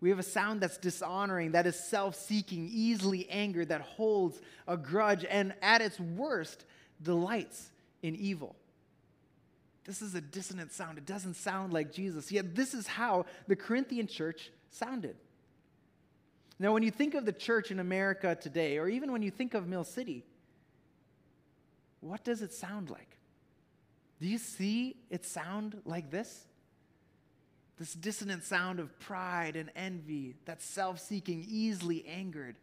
We 0.00 0.10
have 0.10 0.18
a 0.18 0.24
sound 0.24 0.60
that's 0.60 0.76
dishonoring, 0.76 1.52
that 1.52 1.66
is 1.66 1.82
self 1.82 2.14
seeking, 2.14 2.68
easily 2.70 3.28
angered, 3.30 3.70
that 3.70 3.80
holds 3.80 4.42
a 4.68 4.76
grudge, 4.76 5.24
and 5.24 5.54
at 5.62 5.80
its 5.80 5.98
worst, 5.98 6.66
delights 7.02 7.70
in 8.02 8.14
evil. 8.14 8.56
This 9.84 10.00
is 10.00 10.14
a 10.14 10.20
dissonant 10.20 10.72
sound. 10.72 10.98
It 10.98 11.06
doesn't 11.06 11.34
sound 11.34 11.72
like 11.72 11.92
Jesus. 11.92 12.32
Yet, 12.32 12.54
this 12.54 12.72
is 12.72 12.86
how 12.86 13.26
the 13.46 13.56
Corinthian 13.56 14.06
church 14.06 14.50
sounded. 14.70 15.16
Now, 16.58 16.72
when 16.72 16.82
you 16.82 16.90
think 16.90 17.14
of 17.14 17.26
the 17.26 17.32
church 17.32 17.70
in 17.70 17.80
America 17.80 18.36
today, 18.40 18.78
or 18.78 18.88
even 18.88 19.12
when 19.12 19.22
you 19.22 19.30
think 19.30 19.54
of 19.54 19.66
Mill 19.66 19.84
City, 19.84 20.24
what 22.00 22.24
does 22.24 22.42
it 22.42 22.52
sound 22.52 22.90
like? 22.90 23.18
Do 24.20 24.28
you 24.28 24.38
see 24.38 24.96
it 25.10 25.24
sound 25.26 25.80
like 25.84 26.10
this? 26.10 26.46
This 27.78 27.92
dissonant 27.92 28.44
sound 28.44 28.78
of 28.78 28.98
pride 29.00 29.56
and 29.56 29.70
envy, 29.74 30.36
that 30.44 30.62
self 30.62 31.00
seeking, 31.00 31.44
easily 31.48 32.06
angered. 32.06 32.56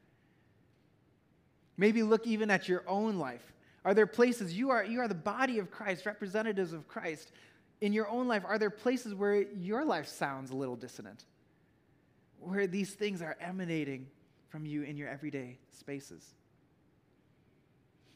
Maybe 1.77 2.01
look 2.01 2.25
even 2.25 2.49
at 2.49 2.69
your 2.69 2.84
own 2.88 3.17
life. 3.17 3.51
Are 3.84 3.94
there 3.94 4.08
places 4.08 4.54
you 4.54 4.70
are 4.70 4.84
you 4.84 5.00
are 5.00 5.08
the 5.08 5.15
body 5.15 5.60
of 5.60 5.72
Christ, 5.72 6.06
representatives 6.06 6.74
of 6.74 6.88
Christ. 6.88 7.32
In 7.82 7.94
your 7.94 8.08
own 8.08 8.28
life, 8.28 8.44
are 8.46 8.60
there 8.60 8.70
places 8.70 9.15
where 9.15 9.41
your 9.41 9.84
life 9.84 10.08
sounds 10.08 10.52
a 10.52 10.56
little 10.56 10.76
dissonant? 10.76 11.26
Where 12.39 12.67
these 12.67 12.91
things 12.91 13.22
are 13.24 13.36
emanating 13.41 14.08
from 14.50 14.67
you 14.67 14.84
in 14.84 14.98
your 14.98 15.10
everyday 15.10 15.58
spaces? 15.80 16.24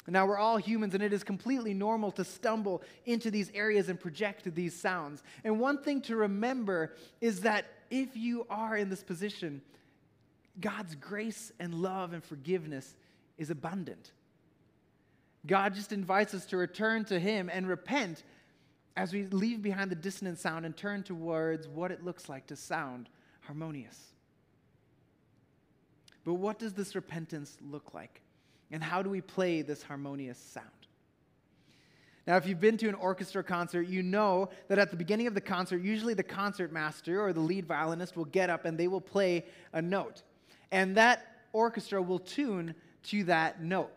Now, 0.07 0.27
we're 0.27 0.37
all 0.37 0.57
humans, 0.57 0.93
and 0.93 1.01
it 1.01 1.13
is 1.13 1.23
completely 1.23 1.73
normal 1.73 2.11
to 2.11 2.23
stumble 2.23 2.83
into 3.05 3.31
these 3.31 3.49
areas 3.55 3.89
and 3.89 3.99
project 3.99 4.53
these 4.53 4.79
sounds. 4.79 5.23
And 5.43 5.59
one 5.59 5.81
thing 5.81 6.01
to 6.01 6.15
remember 6.15 6.93
is 7.21 7.41
that 7.41 7.65
if 7.89 8.15
you 8.15 8.45
are 8.49 8.77
in 8.77 8.89
this 8.89 9.01
position, 9.01 9.63
God's 10.59 10.93
grace 10.93 11.51
and 11.59 11.73
love 11.73 12.13
and 12.13 12.23
forgiveness 12.23 12.95
is 13.39 13.49
abundant. 13.49 14.11
God 15.45 15.75
just 15.75 15.91
invites 15.91 16.33
us 16.33 16.45
to 16.47 16.57
return 16.57 17.05
to 17.05 17.19
Him 17.19 17.49
and 17.51 17.67
repent 17.67 18.23
as 18.97 19.13
we 19.13 19.25
leave 19.27 19.61
behind 19.61 19.91
the 19.91 19.95
dissonant 19.95 20.39
sound 20.39 20.65
and 20.65 20.75
turn 20.75 21.03
towards 21.03 21.67
what 21.67 21.91
it 21.91 22.03
looks 22.03 22.29
like 22.29 22.47
to 22.47 22.55
sound 22.55 23.09
harmonious. 23.41 23.99
But 26.23 26.35
what 26.35 26.57
does 26.57 26.73
this 26.73 26.95
repentance 26.95 27.57
look 27.61 27.93
like? 27.93 28.21
And 28.71 28.83
how 28.83 29.01
do 29.01 29.09
we 29.09 29.21
play 29.21 29.61
this 29.61 29.83
harmonious 29.83 30.39
sound? 30.39 30.67
Now, 32.25 32.37
if 32.37 32.47
you've 32.47 32.59
been 32.59 32.77
to 32.77 32.89
an 32.89 32.95
orchestra 32.95 33.43
concert, 33.43 33.83
you 33.83 34.01
know 34.01 34.49
that 34.67 34.79
at 34.79 34.89
the 34.89 34.97
beginning 34.97 35.27
of 35.27 35.35
the 35.35 35.41
concert, 35.41 35.83
usually 35.83 36.15
the 36.15 36.23
concert 36.23 36.71
master 36.71 37.21
or 37.21 37.33
the 37.33 37.39
lead 37.39 37.67
violinist 37.67 38.17
will 38.17 38.25
get 38.25 38.49
up 38.49 38.65
and 38.65 38.77
they 38.77 38.87
will 38.87 39.01
play 39.01 39.45
a 39.73 39.81
note. 39.81 40.23
And 40.71 40.97
that 40.97 41.27
orchestra 41.53 42.01
will 42.01 42.17
tune 42.17 42.73
to 43.03 43.23
that 43.25 43.61
note. 43.61 43.91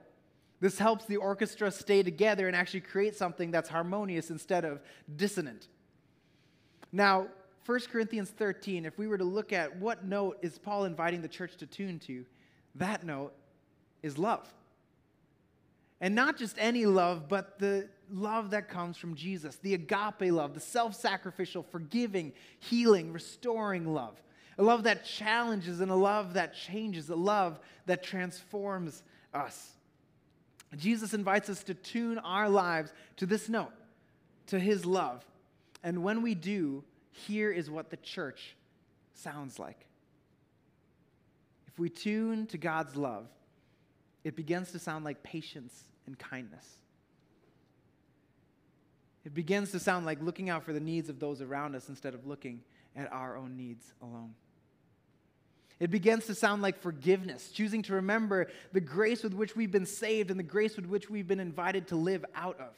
This 0.60 0.78
helps 0.78 1.04
the 1.04 1.16
orchestra 1.16 1.70
stay 1.70 2.02
together 2.02 2.46
and 2.48 2.56
actually 2.56 2.80
create 2.80 3.14
something 3.14 3.50
that's 3.50 3.68
harmonious 3.68 4.30
instead 4.30 4.64
of 4.64 4.80
dissonant. 5.16 5.68
Now, 6.90 7.28
1 7.64 7.80
Corinthians 7.92 8.30
13, 8.30 8.84
if 8.84 8.98
we 8.98 9.06
were 9.06 9.18
to 9.18 9.24
look 9.24 9.52
at 9.52 9.76
what 9.76 10.04
note 10.04 10.38
is 10.42 10.58
Paul 10.58 10.84
inviting 10.84 11.22
the 11.22 11.28
church 11.28 11.56
to 11.58 11.66
tune 11.66 11.98
to, 12.00 12.24
that 12.76 13.04
note 13.04 13.34
is 14.02 14.18
love. 14.18 14.48
And 16.00 16.14
not 16.14 16.36
just 16.36 16.56
any 16.58 16.86
love, 16.86 17.28
but 17.28 17.58
the 17.58 17.88
love 18.10 18.50
that 18.50 18.68
comes 18.68 18.96
from 18.96 19.14
Jesus, 19.14 19.56
the 19.56 19.74
agape 19.74 20.32
love, 20.32 20.54
the 20.54 20.60
self 20.60 20.94
sacrificial, 20.94 21.62
forgiving, 21.62 22.32
healing, 22.60 23.12
restoring 23.12 23.92
love. 23.92 24.20
A 24.58 24.62
love 24.62 24.84
that 24.84 25.04
challenges 25.04 25.80
and 25.80 25.90
a 25.90 25.96
love 25.96 26.34
that 26.34 26.54
changes, 26.54 27.10
a 27.10 27.16
love 27.16 27.60
that 27.86 28.02
transforms 28.02 29.02
us. 29.32 29.77
Jesus 30.76 31.14
invites 31.14 31.48
us 31.48 31.62
to 31.64 31.74
tune 31.74 32.18
our 32.18 32.48
lives 32.48 32.92
to 33.16 33.26
this 33.26 33.48
note, 33.48 33.72
to 34.48 34.59
his 34.59 34.85
love. 34.85 35.24
And 35.83 36.02
when 36.02 36.22
we 36.22 36.35
do, 36.35 36.85
here 37.11 37.50
is 37.50 37.70
what 37.70 37.90
the 37.90 37.96
church 37.96 38.57
sounds 39.14 39.59
like. 39.59 39.87
If 41.66 41.78
we 41.78 41.88
tune 41.88 42.46
to 42.48 42.59
God's 42.59 42.96
love, 42.96 43.26
it 44.24 44.37
begins 44.37 44.72
to 44.72 44.78
sound 44.78 45.04
like 45.04 45.22
patience 45.22 45.85
and 46.07 46.18
kindness. 46.18 46.78
It 49.24 49.35
begins 49.35 49.72
to 49.72 49.81
sound 49.81 50.07
like 50.07 50.22
looking 50.22 50.50
out 50.50 50.64
for 50.64 50.72
the 50.72 50.81
needs 50.81 51.09
of 51.09 51.18
those 51.18 51.40
around 51.40 51.74
us 51.74 51.88
instead 51.88 52.14
of 52.14 52.26
looking 52.26 52.62
at 52.96 53.12
our 53.12 53.37
own 53.37 53.57
needs 53.57 53.92
alone. 54.02 54.35
It 55.80 55.90
begins 55.90 56.26
to 56.26 56.34
sound 56.34 56.60
like 56.60 56.80
forgiveness, 56.80 57.50
choosing 57.50 57.82
to 57.82 57.94
remember 57.94 58.48
the 58.72 58.80
grace 58.80 59.22
with 59.22 59.34
which 59.34 59.54
we've 59.54 59.70
been 59.70 59.86
saved 59.86 60.30
and 60.30 60.38
the 60.38 60.44
grace 60.44 60.76
with 60.76 60.86
which 60.86 61.08
we've 61.08 61.28
been 61.28 61.40
invited 61.40 61.88
to 61.88 61.96
live 61.96 62.24
out 62.34 62.58
of. 62.58 62.74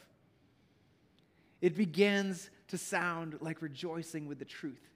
It 1.63 1.77
begins 1.77 2.51
to 2.69 2.79
sound 2.79 3.39
like 3.41 3.63
rejoicing 3.63 4.27
with 4.27 4.39
the 4.39 4.45
truth. 4.45 4.87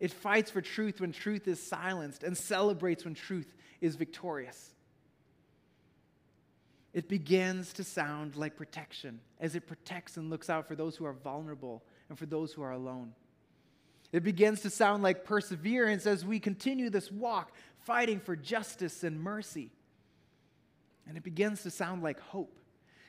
It 0.00 0.12
fights 0.12 0.50
for 0.50 0.60
truth 0.60 1.00
when 1.00 1.12
truth 1.12 1.48
is 1.48 1.60
silenced 1.60 2.22
and 2.22 2.36
celebrates 2.36 3.04
when 3.04 3.14
truth 3.14 3.52
is 3.80 3.96
victorious. 3.96 4.74
It 6.94 7.08
begins 7.08 7.72
to 7.74 7.84
sound 7.84 8.36
like 8.36 8.56
protection 8.56 9.20
as 9.40 9.54
it 9.54 9.66
protects 9.66 10.16
and 10.16 10.30
looks 10.30 10.48
out 10.48 10.66
for 10.66 10.76
those 10.76 10.96
who 10.96 11.04
are 11.04 11.12
vulnerable 11.12 11.82
and 12.08 12.18
for 12.18 12.26
those 12.26 12.52
who 12.52 12.62
are 12.62 12.72
alone. 12.72 13.12
It 14.12 14.22
begins 14.22 14.62
to 14.62 14.70
sound 14.70 15.02
like 15.02 15.24
perseverance 15.24 16.06
as 16.06 16.24
we 16.24 16.40
continue 16.40 16.90
this 16.90 17.12
walk, 17.12 17.52
fighting 17.80 18.20
for 18.20 18.36
justice 18.36 19.04
and 19.04 19.20
mercy. 19.20 19.70
And 21.06 21.16
it 21.16 21.22
begins 21.22 21.62
to 21.62 21.70
sound 21.70 22.02
like 22.02 22.20
hope 22.20 22.58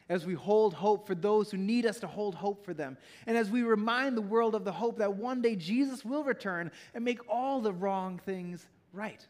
as 0.09 0.25
we 0.25 0.33
hold 0.33 0.73
hope 0.73 1.05
for 1.05 1.13
those 1.13 1.51
who 1.51 1.57
need 1.57 1.85
us 1.85 1.99
to 1.99 2.07
hold 2.07 2.33
hope 2.33 2.65
for 2.65 2.73
them. 2.73 2.97
And 3.27 3.37
as 3.37 3.49
we 3.49 3.61
remind 3.61 4.17
the 4.17 4.21
world 4.21 4.55
of 4.55 4.65
the 4.65 4.71
hope 4.71 4.97
that 4.97 5.15
one 5.15 5.41
day 5.41 5.55
Jesus 5.55 6.03
will 6.03 6.23
return 6.23 6.71
and 6.95 7.05
make 7.05 7.19
all 7.29 7.61
the 7.61 7.71
wrong 7.71 8.17
things 8.17 8.67
right. 8.91 9.25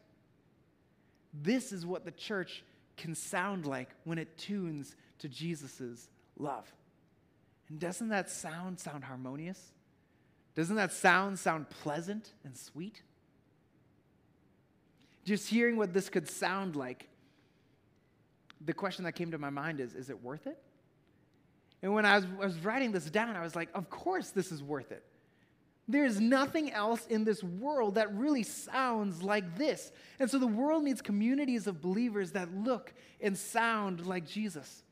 This 1.34 1.72
is 1.72 1.84
what 1.84 2.04
the 2.04 2.10
church 2.10 2.64
can 2.96 3.14
sound 3.14 3.66
like 3.66 3.90
when 4.04 4.18
it 4.18 4.38
tunes 4.38 4.96
to 5.18 5.28
Jesus' 5.28 6.08
love. 6.38 6.72
And 7.68 7.78
doesn't 7.78 8.08
that 8.08 8.30
sound 8.30 8.80
sound 8.80 9.04
harmonious? 9.04 9.72
Doesn't 10.54 10.76
that 10.76 10.92
sound 10.92 11.38
sound 11.38 11.70
pleasant 11.70 12.32
and 12.44 12.56
sweet? 12.56 13.02
Just 15.24 15.48
hearing 15.48 15.76
what 15.76 15.92
this 15.92 16.08
could 16.08 16.28
sound 16.28 16.76
like, 16.76 17.08
the 18.60 18.72
question 18.72 19.04
that 19.04 19.12
came 19.12 19.30
to 19.30 19.38
my 19.38 19.50
mind 19.50 19.80
is 19.80 19.94
is 19.94 20.10
it 20.10 20.22
worth 20.22 20.46
it? 20.46 20.58
And 21.82 21.94
when 21.94 22.04
I 22.04 22.16
was, 22.16 22.26
I 22.40 22.44
was 22.44 22.58
writing 22.58 22.92
this 22.92 23.08
down, 23.10 23.36
I 23.36 23.42
was 23.42 23.56
like, 23.56 23.68
of 23.74 23.88
course 23.88 24.30
this 24.30 24.52
is 24.52 24.62
worth 24.62 24.92
it. 24.92 25.04
There's 25.88 26.20
nothing 26.20 26.70
else 26.70 27.04
in 27.06 27.24
this 27.24 27.42
world 27.42 27.96
that 27.96 28.14
really 28.14 28.44
sounds 28.44 29.22
like 29.22 29.56
this. 29.56 29.90
And 30.20 30.30
so 30.30 30.38
the 30.38 30.46
world 30.46 30.84
needs 30.84 31.02
communities 31.02 31.66
of 31.66 31.80
believers 31.80 32.32
that 32.32 32.54
look 32.54 32.94
and 33.20 33.36
sound 33.36 34.06
like 34.06 34.26
Jesus. 34.26 34.84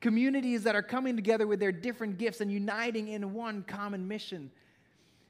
Communities 0.00 0.62
that 0.62 0.74
are 0.74 0.82
coming 0.82 1.14
together 1.14 1.46
with 1.46 1.60
their 1.60 1.72
different 1.72 2.16
gifts 2.16 2.40
and 2.40 2.50
uniting 2.50 3.08
in 3.08 3.34
one 3.34 3.64
common 3.64 4.08
mission 4.08 4.50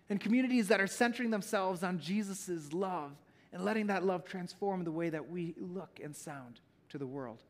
and 0.09 0.21
communities 0.21 0.69
that 0.69 0.81
are 0.81 0.87
centering 0.87 1.31
themselves 1.31 1.83
on 1.83 1.99
Jesus' 1.99 2.73
love 2.73 3.13
and 3.53 3.65
letting 3.65 3.87
that 3.89 4.05
love 4.05 4.25
transform 4.25 4.85
the 4.85 4.93
way 4.93 5.09
that 5.11 5.31
we 5.31 5.55
look 5.59 6.01
and 6.03 6.15
sound 6.15 6.61
to 6.91 6.99
the 6.99 7.07
world. 7.07 7.43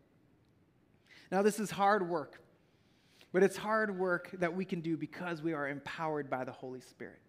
Now, 1.31 1.43
this 1.43 1.59
is 1.59 1.71
hard 1.71 2.09
work, 2.09 2.41
but 3.33 3.43
it's 3.43 3.57
hard 3.57 3.99
work 3.99 4.31
that 4.35 4.55
we 4.55 4.65
can 4.65 4.81
do 4.81 4.97
because 4.97 5.43
we 5.43 5.53
are 5.53 5.69
empowered 5.69 6.31
by 6.31 6.45
the 6.45 6.53
Holy 6.53 6.81
Spirit. 6.81 7.21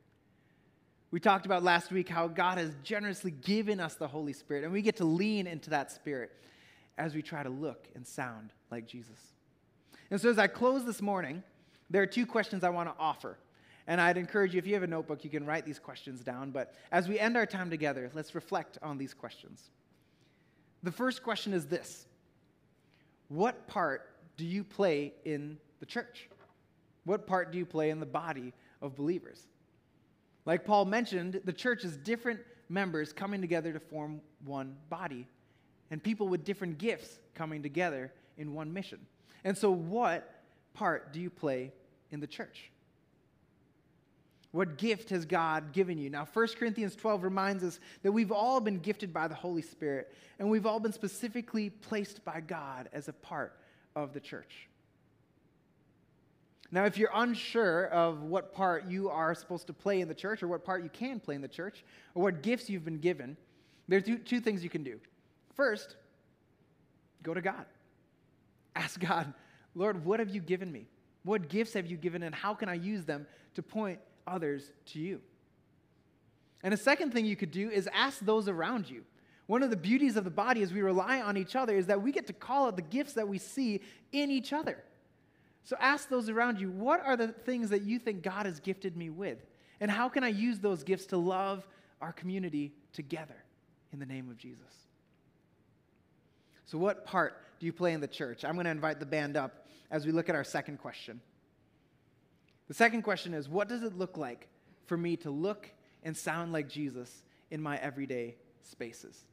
We 1.09 1.19
talked 1.19 1.45
about 1.45 1.63
last 1.63 1.91
week 1.91 2.09
how 2.09 2.27
God 2.27 2.57
has 2.57 2.75
generously 2.83 3.31
given 3.31 3.79
us 3.79 3.95
the 3.95 4.07
Holy 4.07 4.33
Spirit, 4.33 4.63
and 4.63 4.73
we 4.73 4.81
get 4.81 4.97
to 4.97 5.05
lean 5.05 5.47
into 5.47 5.69
that 5.71 5.91
Spirit 5.91 6.31
as 6.97 7.15
we 7.15 7.21
try 7.21 7.43
to 7.43 7.49
look 7.49 7.87
and 7.95 8.05
sound 8.05 8.51
like 8.71 8.87
Jesus. 8.87 9.19
And 10.11 10.19
so, 10.19 10.29
as 10.29 10.37
I 10.37 10.47
close 10.47 10.85
this 10.85 11.01
morning, 11.01 11.43
there 11.89 12.01
are 12.01 12.07
two 12.07 12.25
questions 12.25 12.63
I 12.63 12.69
want 12.69 12.89
to 12.89 12.95
offer 12.99 13.37
and 13.87 14.01
I'd 14.01 14.17
encourage 14.17 14.53
you, 14.53 14.59
if 14.59 14.67
you 14.67 14.73
have 14.73 14.83
a 14.83 14.87
notebook, 14.87 15.23
you 15.23 15.29
can 15.29 15.45
write 15.45 15.65
these 15.65 15.79
questions 15.79 16.21
down. 16.21 16.51
But 16.51 16.73
as 16.91 17.07
we 17.07 17.17
end 17.17 17.37
our 17.37 17.45
time 17.45 17.69
together, 17.69 18.11
let's 18.13 18.35
reflect 18.35 18.77
on 18.83 18.97
these 18.97 19.13
questions. 19.13 19.69
The 20.83 20.91
first 20.91 21.23
question 21.23 21.53
is 21.53 21.65
this 21.65 22.05
What 23.29 23.67
part 23.67 24.09
do 24.35 24.45
you 24.45 24.63
play 24.63 25.13
in 25.23 25.57
the 25.79 25.85
church? 25.85 26.29
What 27.05 27.25
part 27.25 27.51
do 27.53 27.57
you 27.57 27.65
play 27.65 27.89
in 27.89 28.01
the 28.01 28.05
body 28.05 28.53
of 28.81 28.95
believers? 28.95 29.47
Like 30.45 30.65
Paul 30.65 30.85
mentioned, 30.85 31.41
the 31.45 31.53
church 31.53 31.85
is 31.85 31.95
different 31.95 32.41
members 32.69 33.13
coming 33.13 33.39
together 33.39 33.71
to 33.71 33.79
form 33.79 34.19
one 34.45 34.75
body, 34.89 35.25
and 35.91 36.03
people 36.03 36.27
with 36.27 36.43
different 36.43 36.77
gifts 36.77 37.19
coming 37.33 37.63
together 37.63 38.11
in 38.37 38.53
one 38.53 38.73
mission. 38.73 38.99
And 39.45 39.57
so, 39.57 39.71
what 39.71 40.41
part 40.73 41.13
do 41.13 41.21
you 41.21 41.29
play 41.29 41.71
in 42.11 42.19
the 42.19 42.27
church? 42.27 42.71
What 44.51 44.77
gift 44.77 45.09
has 45.09 45.25
God 45.25 45.73
given 45.73 45.97
you? 45.97 46.09
Now, 46.09 46.27
1 46.31 46.47
Corinthians 46.57 46.95
12 46.95 47.23
reminds 47.23 47.63
us 47.63 47.79
that 48.03 48.11
we've 48.11 48.31
all 48.31 48.59
been 48.61 48.79
gifted 48.79 49.13
by 49.13 49.27
the 49.27 49.35
Holy 49.35 49.61
Spirit, 49.61 50.13
and 50.39 50.49
we've 50.49 50.65
all 50.65 50.79
been 50.79 50.93
specifically 50.93 51.69
placed 51.69 52.23
by 52.23 52.41
God 52.41 52.89
as 52.93 53.07
a 53.07 53.13
part 53.13 53.59
of 53.95 54.13
the 54.13 54.19
church. 54.19 54.67
Now, 56.71 56.85
if 56.85 56.97
you're 56.97 57.11
unsure 57.13 57.87
of 57.87 58.23
what 58.23 58.53
part 58.53 58.87
you 58.87 59.09
are 59.09 59.33
supposed 59.35 59.67
to 59.67 59.73
play 59.73 60.01
in 60.01 60.07
the 60.07 60.15
church, 60.15 60.43
or 60.43 60.47
what 60.47 60.65
part 60.65 60.83
you 60.83 60.89
can 60.89 61.19
play 61.19 61.35
in 61.35 61.41
the 61.41 61.47
church, 61.47 61.83
or 62.13 62.23
what 62.23 62.41
gifts 62.41 62.69
you've 62.69 62.85
been 62.85 62.99
given, 62.99 63.37
there 63.87 63.97
are 63.99 64.01
two, 64.01 64.17
two 64.17 64.39
things 64.39 64.63
you 64.63 64.69
can 64.69 64.83
do. 64.83 64.99
First, 65.55 65.95
go 67.23 67.33
to 67.33 67.41
God. 67.41 67.65
Ask 68.75 68.99
God, 68.99 69.33
Lord, 69.75 70.05
what 70.05 70.19
have 70.19 70.29
you 70.29 70.41
given 70.41 70.71
me? 70.71 70.87
What 71.23 71.49
gifts 71.49 71.73
have 71.73 71.87
you 71.87 71.97
given, 71.97 72.23
and 72.23 72.33
how 72.33 72.53
can 72.53 72.69
I 72.69 72.75
use 72.75 73.05
them 73.05 73.27
to 73.55 73.63
point 73.63 73.99
others 74.27 74.71
to 74.87 74.99
you. 74.99 75.21
And 76.63 76.73
a 76.73 76.77
second 76.77 77.13
thing 77.13 77.25
you 77.25 77.35
could 77.35 77.51
do 77.51 77.69
is 77.69 77.87
ask 77.93 78.19
those 78.19 78.47
around 78.47 78.89
you. 78.89 79.03
One 79.45 79.63
of 79.63 79.69
the 79.69 79.77
beauties 79.77 80.17
of 80.17 80.25
the 80.25 80.29
body 80.29 80.61
as 80.61 80.73
we 80.73 80.81
rely 80.81 81.21
on 81.21 81.37
each 81.37 81.55
other 81.55 81.75
is 81.75 81.85
that 81.87 82.01
we 82.01 82.11
get 82.11 82.27
to 82.27 82.33
call 82.33 82.67
out 82.67 82.75
the 82.75 82.81
gifts 82.81 83.13
that 83.13 83.27
we 83.27 83.37
see 83.37 83.81
in 84.11 84.29
each 84.29 84.51
other. 84.51 84.83
So 85.63 85.77
ask 85.79 86.09
those 86.09 86.29
around 86.29 86.59
you, 86.59 86.69
what 86.69 87.05
are 87.05 87.15
the 87.15 87.29
things 87.29 87.69
that 87.69 87.83
you 87.83 87.99
think 87.99 88.23
God 88.23 88.45
has 88.45 88.59
gifted 88.59 88.97
me 88.97 89.09
with? 89.09 89.37
And 89.79 89.89
how 89.89 90.09
can 90.09 90.23
I 90.23 90.29
use 90.29 90.59
those 90.59 90.83
gifts 90.83 91.07
to 91.07 91.17
love 91.17 91.67
our 92.01 92.11
community 92.11 92.73
together 92.93 93.35
in 93.93 93.99
the 93.99 94.05
name 94.05 94.29
of 94.29 94.37
Jesus? 94.37 94.61
So, 96.65 96.77
what 96.77 97.05
part 97.05 97.41
do 97.59 97.65
you 97.65 97.73
play 97.73 97.93
in 97.93 98.01
the 98.01 98.07
church? 98.07 98.43
I'm 98.43 98.55
going 98.55 98.65
to 98.65 98.71
invite 98.71 98.99
the 98.99 99.05
band 99.05 99.37
up 99.37 99.67
as 99.89 100.05
we 100.05 100.11
look 100.11 100.27
at 100.29 100.35
our 100.35 100.43
second 100.43 100.79
question. 100.79 101.21
The 102.67 102.73
second 102.73 103.03
question 103.03 103.33
is 103.33 103.47
what 103.47 103.67
does 103.67 103.83
it 103.83 103.97
look 103.97 104.17
like 104.17 104.47
for 104.85 104.97
me 104.97 105.17
to 105.17 105.31
look 105.31 105.69
and 106.03 106.15
sound 106.15 106.53
like 106.53 106.69
Jesus 106.69 107.23
in 107.49 107.61
my 107.61 107.77
everyday 107.77 108.35
spaces? 108.63 109.25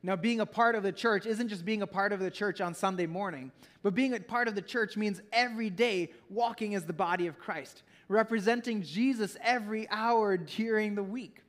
Now, 0.00 0.14
being 0.14 0.38
a 0.40 0.46
part 0.46 0.76
of 0.76 0.84
the 0.84 0.92
church 0.92 1.26
isn't 1.26 1.48
just 1.48 1.64
being 1.64 1.82
a 1.82 1.86
part 1.86 2.12
of 2.12 2.20
the 2.20 2.30
church 2.30 2.60
on 2.60 2.72
Sunday 2.72 3.06
morning, 3.06 3.50
but 3.82 3.96
being 3.96 4.14
a 4.14 4.20
part 4.20 4.46
of 4.46 4.54
the 4.54 4.62
church 4.62 4.96
means 4.96 5.20
every 5.32 5.70
day 5.70 6.12
walking 6.30 6.76
as 6.76 6.84
the 6.84 6.92
body 6.92 7.26
of 7.26 7.38
Christ, 7.38 7.82
representing 8.06 8.82
Jesus 8.82 9.36
every 9.42 9.88
hour 9.90 10.36
during 10.36 10.94
the 10.94 11.02
week. 11.02 11.42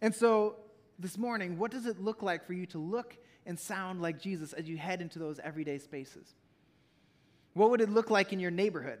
And 0.00 0.12
so, 0.12 0.56
this 0.98 1.16
morning, 1.16 1.56
what 1.56 1.70
does 1.70 1.86
it 1.86 2.00
look 2.00 2.20
like 2.22 2.46
for 2.46 2.52
you 2.52 2.66
to 2.66 2.78
look 2.78 3.16
and 3.46 3.58
sound 3.58 4.02
like 4.02 4.20
Jesus 4.20 4.52
as 4.52 4.68
you 4.68 4.76
head 4.76 5.00
into 5.00 5.20
those 5.20 5.38
everyday 5.38 5.78
spaces? 5.78 6.34
What 7.54 7.70
would 7.70 7.80
it 7.80 7.90
look 7.90 8.10
like 8.10 8.32
in 8.32 8.40
your 8.40 8.50
neighborhood? 8.50 8.98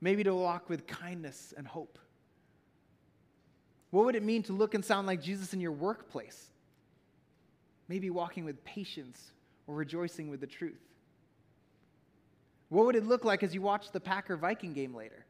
Maybe 0.00 0.22
to 0.24 0.34
walk 0.34 0.68
with 0.68 0.86
kindness 0.86 1.52
and 1.56 1.66
hope. 1.66 1.98
What 3.90 4.04
would 4.04 4.14
it 4.16 4.22
mean 4.22 4.42
to 4.44 4.52
look 4.52 4.74
and 4.74 4.84
sound 4.84 5.06
like 5.06 5.22
Jesus 5.22 5.54
in 5.54 5.60
your 5.60 5.72
workplace? 5.72 6.50
Maybe 7.88 8.10
walking 8.10 8.44
with 8.44 8.62
patience 8.64 9.32
or 9.66 9.74
rejoicing 9.74 10.28
with 10.28 10.40
the 10.40 10.46
truth? 10.46 10.80
What 12.68 12.84
would 12.86 12.96
it 12.96 13.06
look 13.06 13.24
like 13.24 13.42
as 13.42 13.54
you 13.54 13.62
watch 13.62 13.92
the 13.92 14.00
Packer 14.00 14.36
Viking 14.36 14.74
game 14.74 14.94
later 14.94 15.24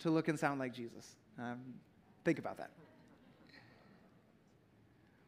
to 0.00 0.10
look 0.10 0.28
and 0.28 0.38
sound 0.38 0.58
like 0.58 0.72
Jesus? 0.72 1.16
Um, 1.38 1.60
think 2.24 2.38
about 2.38 2.56
that. 2.56 2.70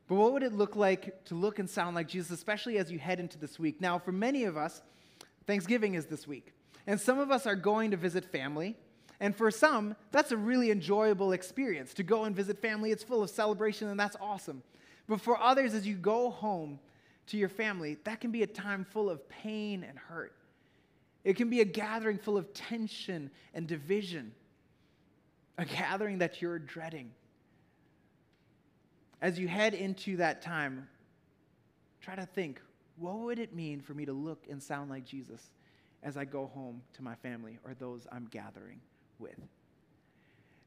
But 0.08 0.14
what 0.16 0.32
would 0.32 0.42
it 0.42 0.52
look 0.52 0.76
like 0.76 1.24
to 1.26 1.34
look 1.34 1.58
and 1.58 1.68
sound 1.68 1.94
like 1.94 2.08
Jesus, 2.08 2.30
especially 2.30 2.78
as 2.78 2.90
you 2.90 2.98
head 2.98 3.20
into 3.20 3.38
this 3.38 3.58
week? 3.58 3.80
Now, 3.80 3.98
for 3.98 4.12
many 4.12 4.44
of 4.44 4.56
us, 4.56 4.82
Thanksgiving 5.46 5.94
is 5.94 6.06
this 6.06 6.26
week. 6.26 6.52
And 6.86 7.00
some 7.00 7.18
of 7.18 7.30
us 7.30 7.46
are 7.46 7.54
going 7.54 7.90
to 7.92 7.96
visit 7.96 8.24
family. 8.24 8.76
And 9.20 9.36
for 9.36 9.50
some, 9.50 9.94
that's 10.10 10.32
a 10.32 10.36
really 10.36 10.70
enjoyable 10.70 11.32
experience 11.32 11.94
to 11.94 12.02
go 12.02 12.24
and 12.24 12.34
visit 12.34 12.60
family. 12.60 12.90
It's 12.90 13.04
full 13.04 13.22
of 13.22 13.30
celebration, 13.30 13.88
and 13.88 13.98
that's 13.98 14.16
awesome. 14.20 14.62
But 15.08 15.20
for 15.20 15.38
others, 15.40 15.74
as 15.74 15.86
you 15.86 15.94
go 15.94 16.30
home 16.30 16.80
to 17.28 17.36
your 17.36 17.48
family, 17.48 17.98
that 18.04 18.20
can 18.20 18.32
be 18.32 18.42
a 18.42 18.46
time 18.46 18.84
full 18.84 19.08
of 19.08 19.28
pain 19.28 19.84
and 19.88 19.96
hurt. 19.96 20.34
It 21.22 21.36
can 21.36 21.50
be 21.50 21.60
a 21.60 21.64
gathering 21.64 22.18
full 22.18 22.36
of 22.36 22.52
tension 22.52 23.30
and 23.54 23.66
division, 23.66 24.32
a 25.56 25.64
gathering 25.64 26.18
that 26.18 26.42
you're 26.42 26.58
dreading. 26.58 27.12
As 29.20 29.38
you 29.38 29.46
head 29.46 29.74
into 29.74 30.16
that 30.16 30.42
time, 30.42 30.88
try 32.00 32.16
to 32.16 32.26
think 32.26 32.60
what 32.96 33.18
would 33.18 33.38
it 33.38 33.54
mean 33.54 33.80
for 33.80 33.94
me 33.94 34.04
to 34.04 34.12
look 34.12 34.46
and 34.50 34.60
sound 34.60 34.90
like 34.90 35.04
Jesus 35.04 35.52
as 36.02 36.16
I 36.16 36.24
go 36.24 36.46
home 36.46 36.82
to 36.94 37.02
my 37.02 37.14
family 37.16 37.58
or 37.64 37.74
those 37.74 38.06
I'm 38.10 38.26
gathering 38.30 38.80
with? 39.18 39.40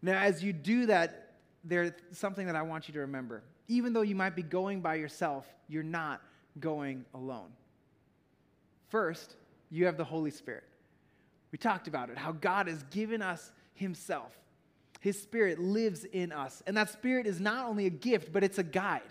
Now, 0.01 0.19
as 0.19 0.43
you 0.43 0.53
do 0.53 0.85
that, 0.87 1.33
there's 1.63 1.91
something 2.11 2.45
that 2.45 2.55
I 2.55 2.61
want 2.61 2.87
you 2.87 2.93
to 2.93 3.01
remember. 3.01 3.43
Even 3.67 3.93
though 3.93 4.01
you 4.01 4.15
might 4.15 4.35
be 4.35 4.43
going 4.43 4.81
by 4.81 4.95
yourself, 4.95 5.47
you're 5.67 5.83
not 5.83 6.21
going 6.59 7.05
alone. 7.13 7.49
First, 8.89 9.35
you 9.71 9.85
have 9.85 9.97
the 9.97 10.03
Holy 10.03 10.31
Spirit. 10.31 10.63
We 11.51 11.57
talked 11.57 11.87
about 11.87 12.09
it, 12.09 12.17
how 12.17 12.33
God 12.33 12.67
has 12.67 12.83
given 12.91 13.21
us 13.21 13.51
Himself. 13.73 14.31
His 14.99 15.21
Spirit 15.21 15.59
lives 15.59 16.03
in 16.03 16.31
us. 16.31 16.61
And 16.67 16.77
that 16.77 16.89
Spirit 16.89 17.27
is 17.27 17.39
not 17.39 17.65
only 17.65 17.85
a 17.85 17.91
gift, 17.91 18.31
but 18.31 18.43
it's 18.43 18.57
a 18.57 18.63
guide. 18.63 19.01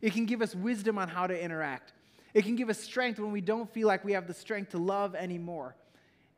It 0.00 0.12
can 0.12 0.26
give 0.26 0.42
us 0.42 0.54
wisdom 0.54 0.98
on 0.98 1.08
how 1.08 1.26
to 1.26 1.42
interact, 1.42 1.92
it 2.34 2.44
can 2.44 2.56
give 2.56 2.70
us 2.70 2.78
strength 2.78 3.20
when 3.20 3.32
we 3.32 3.40
don't 3.40 3.70
feel 3.72 3.86
like 3.86 4.04
we 4.04 4.12
have 4.12 4.26
the 4.26 4.34
strength 4.34 4.70
to 4.70 4.78
love 4.78 5.14
anymore. 5.14 5.76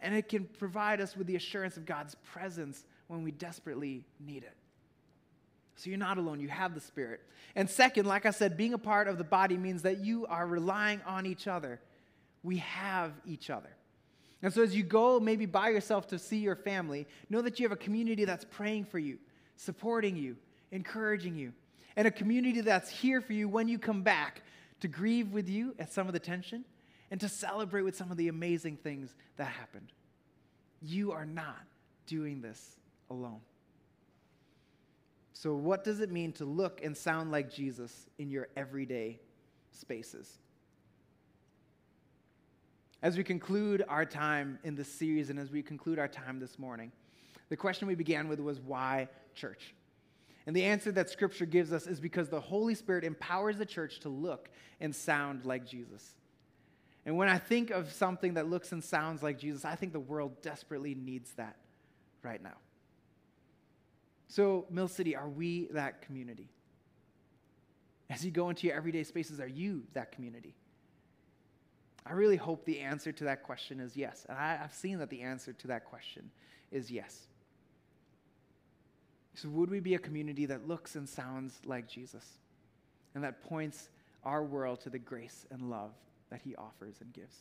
And 0.00 0.14
it 0.14 0.28
can 0.28 0.44
provide 0.44 1.00
us 1.00 1.16
with 1.16 1.26
the 1.26 1.36
assurance 1.36 1.76
of 1.76 1.86
God's 1.86 2.16
presence 2.32 2.84
when 3.06 3.22
we 3.22 3.30
desperately 3.30 4.04
need 4.20 4.42
it. 4.42 4.56
So 5.76 5.90
you're 5.90 5.98
not 5.98 6.18
alone, 6.18 6.40
you 6.40 6.48
have 6.48 6.74
the 6.74 6.80
Spirit. 6.80 7.20
And 7.56 7.68
second, 7.68 8.06
like 8.06 8.26
I 8.26 8.30
said, 8.30 8.56
being 8.56 8.74
a 8.74 8.78
part 8.78 9.08
of 9.08 9.18
the 9.18 9.24
body 9.24 9.56
means 9.56 9.82
that 9.82 9.98
you 9.98 10.26
are 10.26 10.46
relying 10.46 11.00
on 11.06 11.26
each 11.26 11.46
other. 11.46 11.80
We 12.42 12.58
have 12.58 13.12
each 13.26 13.50
other. 13.50 13.70
And 14.42 14.52
so 14.52 14.62
as 14.62 14.76
you 14.76 14.82
go 14.82 15.18
maybe 15.18 15.46
by 15.46 15.70
yourself 15.70 16.06
to 16.08 16.18
see 16.18 16.36
your 16.38 16.54
family, 16.54 17.06
know 17.30 17.40
that 17.40 17.58
you 17.58 17.64
have 17.64 17.72
a 17.72 17.76
community 17.76 18.24
that's 18.24 18.44
praying 18.44 18.84
for 18.84 18.98
you, 18.98 19.18
supporting 19.56 20.16
you, 20.16 20.36
encouraging 20.70 21.34
you, 21.34 21.52
and 21.96 22.06
a 22.06 22.10
community 22.10 22.60
that's 22.60 22.90
here 22.90 23.20
for 23.20 23.32
you 23.32 23.48
when 23.48 23.68
you 23.68 23.78
come 23.78 24.02
back 24.02 24.42
to 24.80 24.88
grieve 24.88 25.32
with 25.32 25.48
you 25.48 25.74
at 25.78 25.92
some 25.92 26.06
of 26.06 26.12
the 26.12 26.18
tension 26.18 26.64
and 27.10 27.20
to 27.20 27.28
celebrate 27.28 27.82
with 27.82 27.96
some 27.96 28.10
of 28.10 28.16
the 28.16 28.28
amazing 28.28 28.76
things 28.76 29.14
that 29.36 29.44
happened. 29.44 29.92
You 30.82 31.12
are 31.12 31.26
not 31.26 31.60
doing 32.06 32.40
this 32.40 32.76
alone. 33.10 33.40
So, 35.32 35.54
what 35.54 35.84
does 35.84 36.00
it 36.00 36.10
mean 36.10 36.32
to 36.32 36.44
look 36.44 36.82
and 36.84 36.96
sound 36.96 37.30
like 37.30 37.52
Jesus 37.52 38.06
in 38.18 38.30
your 38.30 38.48
everyday 38.56 39.18
spaces? 39.72 40.38
As 43.02 43.16
we 43.18 43.24
conclude 43.24 43.84
our 43.88 44.06
time 44.06 44.58
in 44.64 44.74
this 44.74 44.88
series 44.88 45.28
and 45.28 45.38
as 45.38 45.50
we 45.50 45.62
conclude 45.62 45.98
our 45.98 46.08
time 46.08 46.40
this 46.40 46.58
morning, 46.58 46.90
the 47.50 47.56
question 47.56 47.86
we 47.86 47.94
began 47.94 48.28
with 48.28 48.40
was 48.40 48.60
why 48.60 49.08
church? 49.34 49.74
And 50.46 50.54
the 50.54 50.64
answer 50.64 50.92
that 50.92 51.08
Scripture 51.08 51.46
gives 51.46 51.72
us 51.72 51.86
is 51.86 52.00
because 52.00 52.28
the 52.28 52.40
Holy 52.40 52.74
Spirit 52.74 53.04
empowers 53.04 53.56
the 53.56 53.66
church 53.66 54.00
to 54.00 54.08
look 54.08 54.50
and 54.80 54.94
sound 54.94 55.44
like 55.44 55.66
Jesus. 55.66 56.16
And 57.06 57.16
when 57.16 57.28
I 57.28 57.38
think 57.38 57.70
of 57.70 57.92
something 57.92 58.34
that 58.34 58.48
looks 58.48 58.72
and 58.72 58.82
sounds 58.82 59.22
like 59.22 59.38
Jesus, 59.38 59.64
I 59.64 59.74
think 59.74 59.92
the 59.92 60.00
world 60.00 60.42
desperately 60.42 60.94
needs 60.94 61.32
that 61.32 61.56
right 62.22 62.42
now. 62.42 62.56
So, 64.28 64.66
Mill 64.70 64.88
City, 64.88 65.14
are 65.14 65.28
we 65.28 65.68
that 65.72 66.02
community? 66.02 66.48
As 68.10 68.24
you 68.24 68.30
go 68.30 68.48
into 68.50 68.66
your 68.66 68.76
everyday 68.76 69.04
spaces, 69.04 69.40
are 69.40 69.46
you 69.46 69.84
that 69.92 70.12
community? 70.12 70.54
I 72.06 72.12
really 72.12 72.36
hope 72.36 72.64
the 72.64 72.80
answer 72.80 73.12
to 73.12 73.24
that 73.24 73.42
question 73.42 73.80
is 73.80 73.96
yes. 73.96 74.26
And 74.28 74.36
I, 74.36 74.56
have 74.56 74.74
seen 74.74 74.98
that 74.98 75.08
the 75.08 75.22
answer 75.22 75.52
to 75.54 75.66
that 75.68 75.86
question 75.86 76.30
is 76.70 76.90
yes. 76.90 77.28
Would 79.44 79.70
we 79.70 79.80
be 79.80 79.94
a 79.94 79.98
community 79.98 80.46
that 80.46 80.66
looks 80.66 80.96
and 80.96 81.08
sounds 81.08 81.58
like 81.64 81.88
Jesus 81.88 82.24
and 83.14 83.22
that 83.24 83.42
points 83.42 83.88
our 84.24 84.42
world 84.42 84.80
to 84.80 84.90
the 84.90 84.98
grace 84.98 85.46
and 85.50 85.70
love 85.70 85.92
that 86.30 86.40
he 86.42 86.54
offers 86.56 86.96
and 87.00 87.12
gives? 87.12 87.36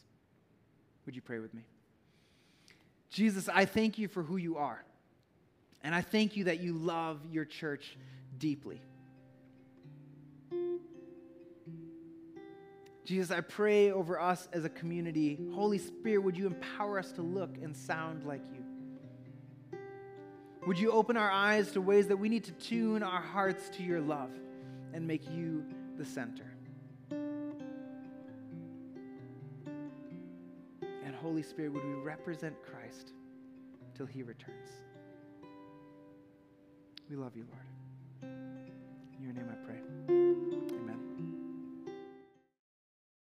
Would 1.06 1.16
you 1.16 1.22
pray 1.22 1.40
with 1.40 1.54
me? 1.54 1.64
Jesus, 3.10 3.48
I 3.48 3.66
thank 3.66 3.98
you 3.98 4.08
for 4.08 4.24
who 4.24 4.38
you 4.38 4.58
are. 4.58 4.84
And 5.84 5.94
I 5.94 6.02
thank 6.02 6.38
you 6.38 6.46
that 6.46 6.62
you 6.62 6.74
love 6.74 7.20
your 7.30 7.46
church 7.46 7.98
deeply. 8.40 8.82
Jesus, 13.06 13.32
I 13.32 13.42
pray 13.42 13.92
over 13.92 14.20
us 14.20 14.48
as 14.54 14.64
a 14.64 14.70
community. 14.70 15.38
Holy 15.54 15.78
Spirit, 15.78 16.24
would 16.24 16.38
you 16.38 16.48
empower 16.48 16.98
us 16.98 17.12
to 17.14 17.22
look 17.22 17.58
and 17.62 17.76
sound 17.76 18.24
like 18.24 18.42
you? 18.54 18.63
Would 20.66 20.80
you 20.80 20.92
open 20.92 21.18
our 21.18 21.30
eyes 21.30 21.72
to 21.74 21.82
ways 21.82 22.08
that 22.08 22.16
we 22.16 22.30
need 22.30 22.46
to 22.46 22.54
tune 22.54 23.04
our 23.04 23.22
hearts 23.22 23.68
to 23.72 23.84
your 23.84 24.00
love 24.00 24.32
and 24.94 25.06
make 25.06 25.30
you 25.30 25.66
the 25.98 26.06
center? 26.06 26.50
And 31.06 31.14
Holy 31.22 31.44
Spirit, 31.44 31.74
would 31.74 31.84
we 31.84 31.96
represent 31.96 32.56
Christ 32.64 33.12
till 33.94 34.06
he 34.06 34.24
returns? 34.24 34.70
We 37.10 37.18
love 37.18 37.36
you, 37.36 37.46
Lord. 37.52 38.34
In 39.18 39.22
your 39.22 39.34
name 39.34 39.50
I 39.52 39.56
pray. 39.66 39.83